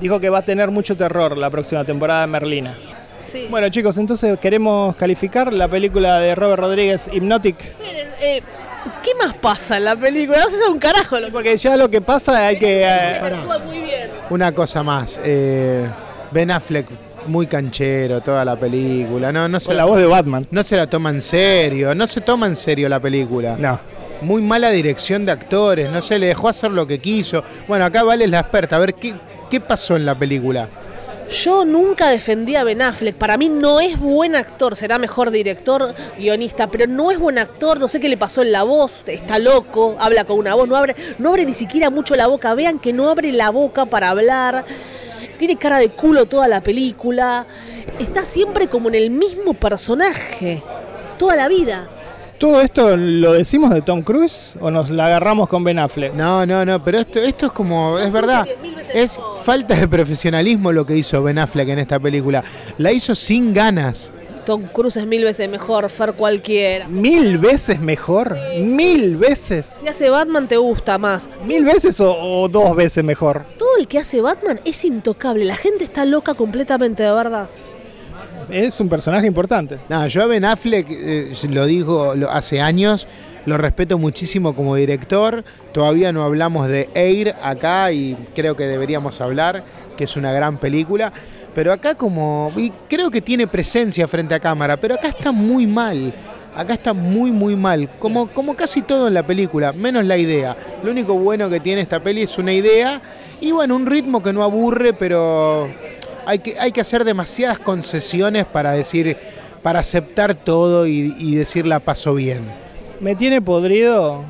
Dijo 0.00 0.18
que 0.18 0.30
va 0.30 0.38
a 0.38 0.42
tener 0.42 0.70
mucho 0.70 0.96
terror 0.96 1.36
la 1.36 1.50
próxima 1.50 1.84
temporada 1.84 2.22
de 2.22 2.26
Merlina. 2.28 2.76
Sí. 3.20 3.46
Bueno 3.50 3.68
chicos, 3.68 3.96
entonces 3.98 4.38
queremos 4.40 4.96
calificar 4.96 5.52
la 5.52 5.68
película 5.68 6.18
de 6.18 6.34
Robert 6.34 6.60
Rodríguez, 6.60 7.08
Hypnotic. 7.12 7.56
Miren, 7.80 8.08
eh, 8.20 8.42
¿qué 9.02 9.10
más 9.22 9.34
pasa 9.34 9.76
en 9.76 9.84
la 9.84 9.96
película? 9.96 10.38
No 10.42 10.50
sé 10.50 10.56
es 10.56 10.68
un 10.68 10.78
carajo 10.78 11.18
lo 11.20 11.26
que 11.26 11.32
Porque 11.32 11.56
ya 11.56 11.76
lo 11.76 11.88
que 11.90 12.00
pasa 12.00 12.46
hay 12.46 12.58
que... 12.58 12.82
eh, 12.84 13.20
muy 13.66 13.78
bien. 13.80 14.10
Una 14.30 14.52
cosa 14.54 14.82
más, 14.82 15.20
eh, 15.22 15.86
Ben 16.30 16.50
Affleck 16.50 16.86
muy 17.26 17.46
canchero 17.46 18.22
toda 18.22 18.44
la 18.44 18.56
película, 18.56 19.30
no, 19.30 19.46
no 19.46 19.60
se 19.60 19.66
con 19.66 19.76
la, 19.76 19.82
la 19.82 19.90
voz 19.90 19.98
de 19.98 20.06
Batman. 20.06 20.46
no 20.50 20.64
se 20.64 20.76
la 20.76 20.86
toma 20.88 21.10
en 21.10 21.20
serio, 21.20 21.94
no 21.94 22.06
se 22.06 22.22
toma 22.22 22.46
en 22.46 22.56
serio 22.56 22.88
la 22.88 22.98
película. 23.00 23.56
No. 23.58 23.78
Muy 24.22 24.40
mala 24.42 24.70
dirección 24.70 25.26
de 25.26 25.32
actores, 25.32 25.90
no 25.90 26.00
se 26.02 26.18
le 26.18 26.26
dejó 26.28 26.48
hacer 26.48 26.70
lo 26.72 26.86
que 26.86 26.98
quiso. 26.98 27.42
Bueno, 27.68 27.84
acá 27.84 28.02
vale 28.02 28.26
la 28.26 28.40
experta, 28.40 28.76
a 28.76 28.78
ver 28.78 28.94
qué, 28.94 29.14
qué 29.50 29.60
pasó 29.60 29.96
en 29.96 30.06
la 30.06 30.18
película. 30.18 30.68
Yo 31.30 31.64
nunca 31.64 32.08
defendí 32.08 32.56
a 32.56 32.64
Ben 32.64 32.82
Affleck. 32.82 33.14
Para 33.14 33.36
mí 33.36 33.48
no 33.48 33.80
es 33.80 33.98
buen 34.00 34.34
actor, 34.34 34.74
será 34.74 34.98
mejor 34.98 35.30
director, 35.30 35.94
guionista, 36.18 36.66
pero 36.66 36.88
no 36.88 37.12
es 37.12 37.20
buen 37.20 37.38
actor. 37.38 37.78
No 37.78 37.86
sé 37.86 38.00
qué 38.00 38.08
le 38.08 38.16
pasó 38.16 38.42
en 38.42 38.50
la 38.50 38.64
voz. 38.64 39.04
Está 39.06 39.38
loco, 39.38 39.96
habla 40.00 40.24
con 40.24 40.38
una 40.38 40.56
voz, 40.56 40.66
no 40.66 40.74
abre, 40.74 40.96
no 41.18 41.28
abre 41.28 41.46
ni 41.46 41.54
siquiera 41.54 41.88
mucho 41.88 42.16
la 42.16 42.26
boca. 42.26 42.52
Vean 42.54 42.80
que 42.80 42.92
no 42.92 43.08
abre 43.08 43.30
la 43.30 43.50
boca 43.50 43.86
para 43.86 44.10
hablar. 44.10 44.64
Tiene 45.38 45.56
cara 45.56 45.78
de 45.78 45.90
culo 45.90 46.26
toda 46.26 46.48
la 46.48 46.62
película. 46.62 47.46
Está 48.00 48.24
siempre 48.24 48.68
como 48.68 48.88
en 48.88 48.96
el 48.96 49.10
mismo 49.10 49.54
personaje. 49.54 50.64
Toda 51.16 51.36
la 51.36 51.46
vida. 51.46 51.88
¿Todo 52.40 52.62
esto 52.62 52.96
lo 52.96 53.34
decimos 53.34 53.68
de 53.68 53.82
Tom 53.82 54.00
Cruise 54.00 54.54
o 54.62 54.70
nos 54.70 54.88
la 54.88 55.04
agarramos 55.08 55.46
con 55.46 55.62
Ben 55.62 55.78
Affleck? 55.78 56.14
No, 56.14 56.46
no, 56.46 56.64
no, 56.64 56.82
pero 56.82 56.98
esto, 56.98 57.18
esto 57.18 57.44
es 57.44 57.52
como, 57.52 57.98
es 57.98 58.10
verdad, 58.10 58.44
diez 58.44 58.58
mil 58.62 58.74
veces 58.74 58.94
es 58.94 59.20
falta 59.42 59.74
de 59.74 59.86
profesionalismo 59.86 60.72
lo 60.72 60.86
que 60.86 60.96
hizo 60.96 61.22
Ben 61.22 61.38
Affleck 61.38 61.68
en 61.68 61.80
esta 61.80 62.00
película. 62.00 62.42
La 62.78 62.92
hizo 62.92 63.14
sin 63.14 63.52
ganas. 63.52 64.14
Tom 64.46 64.68
Cruise 64.72 64.96
es 64.96 65.06
mil 65.06 65.22
veces 65.22 65.50
mejor, 65.50 65.90
Fer 65.90 66.14
cualquiera. 66.14 66.88
Mil 66.88 67.36
veces 67.36 67.78
mejor. 67.78 68.38
Mil 68.58 69.18
veces. 69.18 69.66
Si 69.82 69.88
hace 69.88 70.08
Batman 70.08 70.48
te 70.48 70.56
gusta 70.56 70.96
más. 70.96 71.28
Mil 71.44 71.66
veces 71.66 72.00
o, 72.00 72.10
o 72.10 72.48
dos 72.48 72.74
veces 72.74 73.04
mejor. 73.04 73.44
Todo 73.58 73.76
el 73.78 73.86
que 73.86 73.98
hace 73.98 74.22
Batman 74.22 74.62
es 74.64 74.82
intocable. 74.86 75.44
La 75.44 75.56
gente 75.56 75.84
está 75.84 76.06
loca 76.06 76.32
completamente, 76.32 77.02
de 77.02 77.12
verdad. 77.12 77.50
Es 78.52 78.80
un 78.80 78.88
personaje 78.88 79.26
importante. 79.26 79.78
No, 79.88 80.06
yo 80.06 80.22
a 80.22 80.26
Ben 80.26 80.44
Affleck, 80.44 80.86
eh, 80.90 81.32
lo 81.50 81.66
digo 81.66 82.14
hace 82.30 82.60
años, 82.60 83.06
lo 83.46 83.56
respeto 83.58 83.98
muchísimo 83.98 84.54
como 84.54 84.76
director. 84.76 85.44
Todavía 85.72 86.12
no 86.12 86.24
hablamos 86.24 86.68
de 86.68 86.88
Air 86.94 87.34
acá 87.42 87.92
y 87.92 88.16
creo 88.34 88.56
que 88.56 88.66
deberíamos 88.66 89.20
hablar, 89.20 89.64
que 89.96 90.04
es 90.04 90.16
una 90.16 90.32
gran 90.32 90.58
película. 90.58 91.12
Pero 91.54 91.72
acá 91.72 91.94
como, 91.94 92.52
y 92.56 92.70
creo 92.88 93.10
que 93.10 93.20
tiene 93.20 93.46
presencia 93.46 94.06
frente 94.06 94.34
a 94.34 94.40
cámara, 94.40 94.76
pero 94.76 94.94
acá 94.94 95.08
está 95.08 95.32
muy 95.32 95.66
mal. 95.66 96.12
Acá 96.56 96.74
está 96.74 96.92
muy 96.92 97.30
muy 97.30 97.54
mal, 97.54 97.88
como, 98.00 98.26
como 98.26 98.56
casi 98.56 98.82
todo 98.82 99.06
en 99.06 99.14
la 99.14 99.22
película, 99.24 99.72
menos 99.72 100.04
la 100.04 100.18
idea. 100.18 100.56
Lo 100.82 100.90
único 100.90 101.14
bueno 101.14 101.48
que 101.48 101.60
tiene 101.60 101.80
esta 101.80 102.02
peli 102.02 102.22
es 102.22 102.38
una 102.38 102.52
idea 102.52 103.00
y 103.40 103.52
bueno, 103.52 103.76
un 103.76 103.86
ritmo 103.86 104.20
que 104.20 104.32
no 104.32 104.42
aburre, 104.42 104.92
pero 104.92 105.68
hay 106.26 106.38
que, 106.40 106.58
hay 106.58 106.72
que 106.72 106.80
hacer 106.80 107.04
demasiadas 107.04 107.58
concesiones 107.58 108.44
para 108.46 108.72
decir, 108.72 109.16
para 109.62 109.80
aceptar 109.80 110.34
todo 110.34 110.86
y, 110.86 111.14
y 111.18 111.34
decir 111.34 111.66
la 111.66 111.80
paso 111.80 112.14
bien. 112.14 112.44
Me 113.00 113.14
tiene 113.14 113.40
podrido 113.40 114.22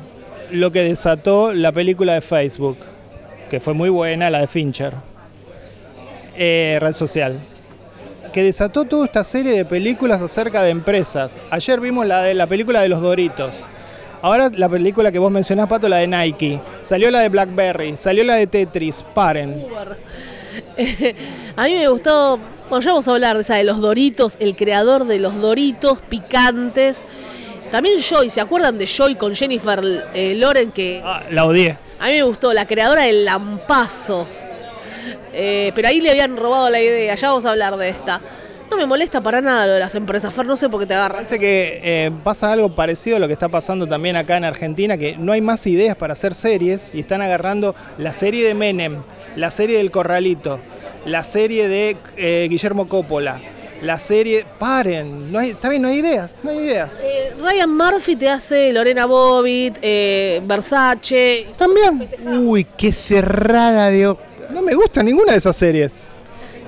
lo 0.51 0.71
que 0.71 0.83
desató 0.83 1.53
la 1.53 1.71
película 1.71 2.13
de 2.13 2.21
Facebook, 2.21 2.77
que 3.49 3.59
fue 3.59 3.73
muy 3.73 3.89
buena, 3.89 4.29
la 4.29 4.39
de 4.39 4.47
Fincher, 4.47 4.93
Eh, 6.37 6.77
red 6.79 6.93
social, 6.93 7.37
que 8.31 8.41
desató 8.41 8.85
toda 8.85 9.05
esta 9.05 9.23
serie 9.23 9.51
de 9.51 9.65
películas 9.65 10.21
acerca 10.21 10.63
de 10.63 10.69
empresas. 10.69 11.37
Ayer 11.49 11.79
vimos 11.81 12.05
la 12.07 12.21
de 12.21 12.33
la 12.33 12.47
película 12.47 12.81
de 12.81 12.87
los 12.87 13.01
Doritos. 13.01 13.65
Ahora 14.21 14.49
la 14.55 14.69
película 14.69 15.11
que 15.11 15.19
vos 15.19 15.31
mencionás, 15.31 15.67
Pato, 15.67 15.89
la 15.89 15.97
de 15.97 16.07
Nike. 16.07 16.61
Salió 16.83 17.11
la 17.11 17.19
de 17.19 17.29
Blackberry, 17.29 17.97
salió 17.97 18.23
la 18.23 18.35
de 18.35 18.47
Tetris. 18.47 19.03
Paren. 19.13 19.65
A 21.55 21.65
mí 21.65 21.73
me 21.75 21.87
gustó, 21.87 22.39
bueno, 22.69 22.83
ya 22.83 22.91
vamos 22.91 23.07
a 23.07 23.11
hablar 23.11 23.35
de 23.35 23.41
esa 23.41 23.55
de 23.55 23.63
los 23.63 23.79
Doritos, 23.79 24.37
el 24.39 24.55
creador 24.55 25.05
de 25.05 25.19
los 25.19 25.39
Doritos 25.39 25.99
picantes. 26.01 27.03
También 27.71 27.99
Joy, 28.01 28.29
¿se 28.29 28.41
acuerdan 28.41 28.77
de 28.77 28.85
Joy 28.85 29.15
con 29.15 29.33
Jennifer 29.35 29.81
eh, 30.13 30.35
Loren? 30.35 30.71
Que 30.71 31.01
Ah, 31.03 31.23
la 31.31 31.45
odié. 31.45 31.77
a 31.99 32.05
mí 32.07 32.11
me 32.13 32.23
gustó, 32.23 32.53
la 32.53 32.65
creadora 32.67 33.03
del 33.03 33.23
Lampazo. 33.25 34.27
Eh, 35.33 35.71
pero 35.73 35.87
ahí 35.87 36.01
le 36.01 36.11
habían 36.11 36.35
robado 36.35 36.69
la 36.69 36.81
idea, 36.81 37.15
ya 37.15 37.29
vamos 37.29 37.45
a 37.45 37.51
hablar 37.51 37.77
de 37.77 37.89
esta. 37.89 38.19
No 38.69 38.77
me 38.77 38.85
molesta 38.85 39.19
para 39.21 39.41
nada 39.41 39.67
lo 39.67 39.73
de 39.73 39.79
las 39.79 39.95
empresas, 39.95 40.33
Fer, 40.33 40.45
no 40.45 40.55
sé 40.55 40.69
por 40.69 40.79
qué 40.79 40.85
te 40.85 40.93
agarras. 40.93 41.17
Parece 41.23 41.39
que 41.39 41.81
eh, 41.83 42.11
pasa 42.23 42.51
algo 42.53 42.73
parecido 42.73 43.17
a 43.17 43.19
lo 43.19 43.27
que 43.27 43.33
está 43.33 43.49
pasando 43.49 43.85
también 43.87 44.15
acá 44.15 44.37
en 44.37 44.45
Argentina, 44.45 44.97
que 44.97 45.15
no 45.17 45.31
hay 45.33 45.41
más 45.41 45.65
ideas 45.67 45.95
para 45.97 46.13
hacer 46.13 46.33
series 46.33 46.93
y 46.95 46.99
están 47.01 47.21
agarrando 47.21 47.75
la 47.97 48.13
serie 48.13 48.45
de 48.45 48.53
Menem, 48.53 49.01
la 49.35 49.51
serie 49.51 49.77
del 49.77 49.91
Corralito, 49.91 50.59
la 51.05 51.23
serie 51.23 51.67
de 51.67 51.97
eh, 52.17 52.47
Guillermo 52.49 52.87
Coppola, 52.87 53.39
la 53.81 53.97
serie... 53.97 54.45
Paren, 54.59 55.31
no 55.31 55.39
hay, 55.39 55.51
está 55.51 55.69
bien, 55.69 55.81
no 55.81 55.87
hay 55.87 55.97
ideas, 55.97 56.35
no 56.43 56.51
hay 56.51 56.59
ideas. 56.59 56.97
Eh, 57.03 57.33
Ryan 57.41 57.75
Murphy 57.75 58.15
te 58.15 58.29
hace 58.29 58.71
Lorena 58.71 59.05
Bobbitt, 59.07 59.77
eh, 59.81 60.39
Versace. 60.45 61.47
También, 61.57 62.07
Uy, 62.27 62.65
qué 62.77 62.93
cerrada 62.93 63.87
de... 63.89 64.15
no 64.51 64.61
me 64.61 64.75
gusta 64.75 65.01
ninguna 65.01 65.31
de 65.31 65.39
esas 65.39 65.55
series. 65.55 66.09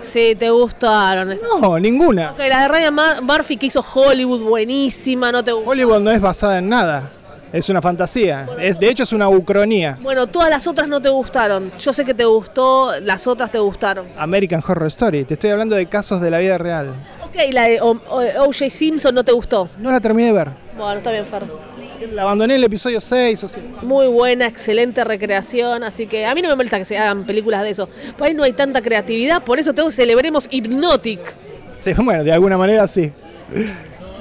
Sí, 0.02 0.36
te 0.38 0.50
gustaron. 0.50 1.32
esas. 1.32 1.48
No, 1.62 1.80
ninguna. 1.80 2.32
Ok, 2.32 2.40
la 2.50 2.64
de 2.64 2.68
Ryan 2.68 2.94
Mur- 2.96 3.22
Murphy 3.22 3.58
que 3.58 3.68
hizo 3.68 3.86
Hollywood, 3.94 4.42
buenísima, 4.42 5.32
no 5.32 5.44
te 5.44 5.52
gustó. 5.52 5.70
Hollywood 5.70 6.00
no 6.02 6.12
es 6.12 6.20
basada 6.20 6.58
en 6.58 6.68
nada. 6.68 7.10
Es 7.54 7.70
una 7.70 7.84
fantasía. 7.84 8.48
Es, 8.60 8.80
de 8.80 8.90
hecho, 8.90 9.04
es 9.04 9.14
una 9.14 9.30
ucronía. 9.30 10.00
Bueno, 10.02 10.26
todas 10.26 10.50
las 10.50 10.66
otras 10.66 10.88
no 10.88 11.00
te 11.00 11.10
gustaron. 11.10 11.72
Yo 11.78 11.94
sé 11.94 12.04
que 12.04 12.16
te 12.16 12.26
gustó, 12.26 13.00
las 13.00 13.28
otras 13.28 13.52
te 13.52 13.60
gustaron. 13.60 14.08
American 14.18 14.64
Horror 14.68 14.88
Story. 14.88 15.24
Te 15.24 15.36
estoy 15.36 15.52
hablando 15.52 15.76
de 15.76 15.86
casos 15.86 16.20
de 16.20 16.32
la 16.32 16.40
vida 16.40 16.58
real. 16.58 16.90
Ok, 17.24 17.36
la 17.52 17.68
de 17.68 17.80
O.J. 17.80 18.70
Simpson 18.72 19.14
no 19.14 19.24
te 19.24 19.32
gustó. 19.32 19.70
No 19.78 19.92
la 19.92 20.00
terminé 20.00 20.30
de 20.30 20.34
ver. 20.34 20.50
Bueno, 20.76 20.94
está 20.94 21.12
bien, 21.12 21.28
Fer. 21.28 21.44
La 22.12 22.24
abandoné 22.24 22.56
en 22.56 22.58
el 22.58 22.64
episodio 22.64 23.00
6 23.00 23.44
o 23.44 23.48
7. 23.48 23.70
Muy 23.84 24.08
buena, 24.08 24.48
excelente 24.48 25.04
recreación, 25.04 25.84
así 25.84 26.08
que 26.08 26.26
a 26.26 26.34
mí 26.34 26.42
no 26.42 26.50
me 26.50 26.56
molesta 26.56 26.80
que 26.80 26.86
se 26.86 26.98
hagan 26.98 27.24
películas 27.24 27.62
de 27.62 27.70
eso. 27.70 27.88
Por 28.18 28.28
ahí 28.28 28.34
no 28.34 28.42
hay 28.42 28.54
tanta 28.54 28.82
creatividad, 28.82 29.44
por 29.44 29.60
eso 29.60 29.74
todos 29.74 29.94
celebremos 29.94 30.48
Hypnotic. 30.50 31.36
Sí, 31.78 31.94
bueno, 31.98 32.24
de 32.24 32.32
alguna 32.32 32.58
manera 32.58 32.88
sí. 32.88 33.14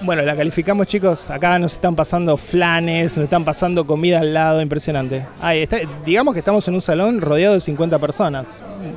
Bueno, 0.04 0.22
la 0.22 0.34
calificamos, 0.34 0.88
chicos. 0.88 1.30
Acá 1.30 1.60
nos 1.60 1.74
están 1.74 1.94
pasando 1.94 2.36
flanes, 2.36 3.16
nos 3.16 3.24
están 3.24 3.44
pasando 3.44 3.86
comida 3.86 4.18
al 4.18 4.34
lado, 4.34 4.60
impresionante. 4.60 5.24
Ahí 5.40 5.62
está, 5.62 5.76
digamos 6.04 6.34
que 6.34 6.40
estamos 6.40 6.66
en 6.66 6.74
un 6.74 6.82
salón 6.82 7.20
rodeado 7.20 7.54
de 7.54 7.60
50 7.60 8.00
personas. 8.00 8.48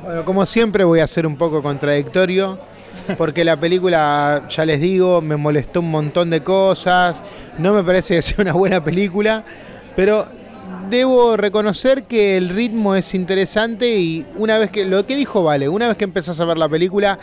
Bueno, 0.02 0.24
como 0.24 0.44
siempre 0.44 0.82
voy 0.82 0.98
a 0.98 1.06
ser 1.06 1.24
un 1.24 1.36
poco 1.36 1.62
contradictorio, 1.62 2.58
porque 3.16 3.44
la 3.44 3.56
película, 3.56 4.46
ya 4.48 4.66
les 4.66 4.80
digo, 4.80 5.22
me 5.22 5.36
molestó 5.36 5.78
un 5.78 5.92
montón 5.92 6.28
de 6.28 6.42
cosas, 6.42 7.22
no 7.56 7.72
me 7.72 7.84
parece 7.84 8.16
que 8.16 8.22
sea 8.22 8.38
una 8.40 8.52
buena 8.52 8.82
película, 8.82 9.44
pero 9.94 10.26
debo 10.90 11.36
reconocer 11.36 12.02
que 12.04 12.36
el 12.36 12.48
ritmo 12.48 12.96
es 12.96 13.14
interesante 13.14 13.96
y 13.96 14.26
una 14.36 14.58
vez 14.58 14.70
que, 14.70 14.84
lo 14.84 15.06
que 15.06 15.14
dijo 15.14 15.44
Vale, 15.44 15.68
una 15.68 15.86
vez 15.86 15.96
que 15.96 16.04
empezás 16.04 16.40
a 16.40 16.44
ver 16.44 16.58
la 16.58 16.68
película, 16.68 17.16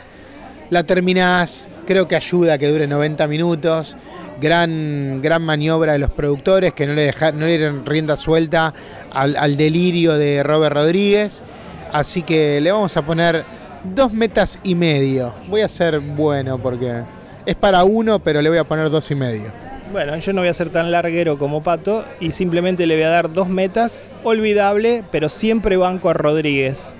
la 0.69 0.83
terminás, 0.83 1.69
creo 1.85 2.07
que 2.07 2.15
ayuda 2.15 2.53
a 2.53 2.57
que 2.57 2.67
dure 2.67 2.87
90 2.87 3.27
minutos. 3.27 3.95
Gran, 4.41 5.21
gran 5.21 5.41
maniobra 5.43 5.93
de 5.93 5.99
los 5.99 6.11
productores 6.11 6.73
que 6.73 6.87
no 6.87 6.93
le, 6.93 7.03
dejaron, 7.03 7.39
no 7.39 7.45
le 7.45 7.57
dieron 7.57 7.85
rienda 7.85 8.17
suelta 8.17 8.73
al, 9.13 9.35
al 9.37 9.55
delirio 9.55 10.17
de 10.17 10.43
Robert 10.43 10.75
Rodríguez. 10.75 11.43
Así 11.91 12.23
que 12.23 12.59
le 12.59 12.71
vamos 12.71 12.97
a 12.97 13.03
poner 13.03 13.43
dos 13.83 14.11
metas 14.11 14.59
y 14.63 14.75
medio. 14.75 15.33
Voy 15.47 15.61
a 15.61 15.69
ser 15.69 15.99
bueno 15.99 16.57
porque 16.57 17.03
es 17.45 17.55
para 17.55 17.83
uno, 17.83 18.19
pero 18.19 18.41
le 18.41 18.49
voy 18.49 18.57
a 18.57 18.63
poner 18.63 18.89
dos 18.89 19.09
y 19.11 19.15
medio. 19.15 19.51
Bueno, 19.91 20.17
yo 20.17 20.33
no 20.33 20.41
voy 20.41 20.47
a 20.47 20.53
ser 20.53 20.71
tan 20.71 20.91
larguero 20.91 21.37
como 21.37 21.61
Pato 21.61 22.03
y 22.19 22.31
simplemente 22.31 22.87
le 22.87 22.95
voy 22.95 23.03
a 23.03 23.09
dar 23.09 23.31
dos 23.31 23.47
metas. 23.47 24.09
Olvidable, 24.23 25.03
pero 25.11 25.29
siempre 25.29 25.77
banco 25.77 26.09
a 26.09 26.13
Rodríguez. 26.13 26.93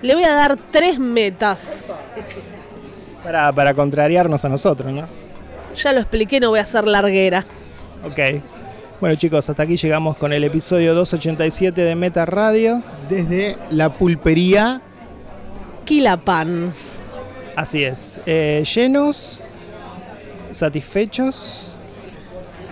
Le 0.00 0.14
voy 0.14 0.24
a 0.24 0.32
dar 0.32 0.56
tres 0.70 0.98
metas. 0.98 1.84
Para, 3.22 3.52
para 3.52 3.74
contrariarnos 3.74 4.44
a 4.44 4.48
nosotros, 4.48 4.92
¿no? 4.92 5.06
Ya 5.76 5.92
lo 5.92 6.00
expliqué, 6.00 6.40
no 6.40 6.50
voy 6.50 6.60
a 6.60 6.66
ser 6.66 6.86
larguera. 6.86 7.44
Ok. 8.04 8.42
Bueno 9.00 9.16
chicos, 9.16 9.48
hasta 9.48 9.62
aquí 9.62 9.76
llegamos 9.76 10.16
con 10.16 10.32
el 10.32 10.44
episodio 10.44 10.94
287 10.94 11.80
de 11.82 11.94
Meta 11.94 12.26
Radio. 12.26 12.82
Desde 13.08 13.56
la 13.70 13.92
pulpería, 13.94 14.82
Quilapan. 15.84 16.72
Así 17.56 17.82
es. 17.82 18.20
Eh, 18.26 18.64
llenos, 18.74 19.40
satisfechos. 20.52 21.74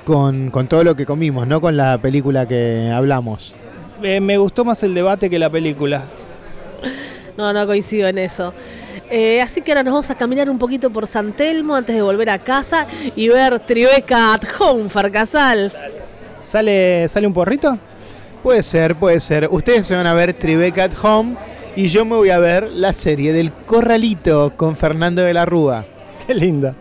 con, 0.05 0.51
con 0.51 0.67
todo 0.69 0.85
lo 0.85 0.95
que 0.97 1.05
comimos, 1.05 1.47
no 1.47 1.61
con 1.61 1.77
la 1.77 1.99
película 1.99 2.47
que 2.47 2.91
hablamos. 2.95 3.55
Eh, 4.03 4.21
me 4.21 4.39
gustó 4.39 4.65
más 4.65 4.83
el 4.83 4.95
debate 4.95 5.29
que 5.29 5.39
la 5.39 5.51
película. 5.51 6.03
No, 7.37 7.53
no 7.53 7.67
coincido 7.67 8.09
en 8.09 8.19
eso. 8.19 8.53
Eh, 9.11 9.41
así 9.41 9.63
que 9.63 9.73
ahora 9.73 9.83
nos 9.83 9.93
vamos 9.93 10.11
a 10.11 10.15
caminar 10.17 10.51
un 10.51 10.59
poquito 10.59 10.91
por 10.91 11.07
San 11.07 11.33
Telmo 11.33 11.75
antes 11.75 11.95
de 11.97 12.03
volver 12.03 12.31
a 12.31 12.39
casa 12.39 12.87
y 13.17 13.29
ver 13.29 13.59
Tribeca 13.61 14.35
at 14.35 14.43
Home, 14.59 14.89
Farcasals. 14.89 15.77
¿Sale, 16.43 17.09
¿Sale 17.09 17.27
un 17.27 17.33
porrito? 17.33 17.79
Puede 18.43 18.63
ser, 18.63 18.97
puede 18.97 19.21
ser. 19.21 19.49
Ustedes 19.51 19.87
se 19.87 19.97
van 19.97 20.07
a 20.07 20.15
ver 20.15 20.35
Tribeca 20.35 20.85
at 20.85 20.93
Home 21.03 21.37
y 21.75 21.89
yo 21.89 22.05
me 22.05 22.17
voy 22.17 22.31
a 22.31 22.39
ver 22.39 22.71
la 22.71 22.93
serie 22.93 23.33
del 23.33 23.53
Corralito 23.53 24.53
con 24.57 24.77
Fernando 24.77 25.23
de 25.23 25.33
la 25.33 25.47
Rúa. 25.47 25.85
Qué 26.27 26.35
linda. 26.35 26.75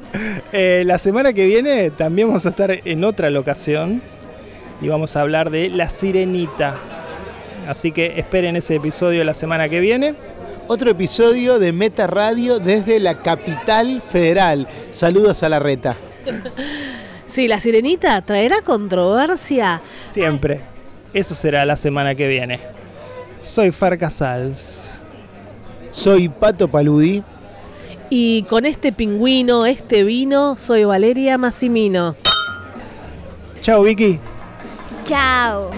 Eh, 0.51 0.83
la 0.85 0.97
semana 0.97 1.33
que 1.33 1.45
viene 1.45 1.91
también 1.91 2.27
vamos 2.27 2.45
a 2.45 2.49
estar 2.49 2.79
en 2.83 3.03
otra 3.03 3.29
locación 3.29 4.01
y 4.81 4.87
vamos 4.87 5.15
a 5.15 5.21
hablar 5.21 5.49
de 5.49 5.69
La 5.69 5.87
Sirenita. 5.87 6.75
Así 7.67 7.91
que 7.91 8.13
esperen 8.17 8.55
ese 8.55 8.75
episodio 8.75 9.23
la 9.23 9.33
semana 9.33 9.69
que 9.69 9.79
viene. 9.79 10.15
Otro 10.69 10.89
episodio 10.91 11.60
de 11.60 11.71
Meta 11.71 12.08
Radio 12.08 12.60
desde 12.60 12.99
la 12.99 13.21
capital 13.21 14.01
federal. 14.01 14.67
Saludos 14.91 15.41
a 15.43 15.49
la 15.49 15.60
reta. 15.60 15.95
Sí, 17.25 17.47
la 17.47 17.60
sirenita 17.62 18.21
traerá 18.21 18.62
controversia. 18.62 19.82
Siempre. 20.12 20.60
Eso 21.13 21.36
será 21.36 21.63
la 21.65 21.77
semana 21.77 22.15
que 22.15 22.27
viene. 22.27 22.60
Soy 23.43 23.71
Far 23.71 23.97
Casals. 23.97 24.99
Soy 25.89 26.27
Pato 26.27 26.67
Paludi. 26.67 27.23
Y 28.10 28.43
con 28.43 28.65
este 28.65 28.91
pingüino, 28.91 29.65
este 29.65 30.03
vino, 30.03 30.58
soy 30.58 30.84
Valeria 30.84 31.38
Massimino. 31.38 32.15
Chao 33.62 33.84
Vicky. 33.84 34.19
Chao. 35.06 35.71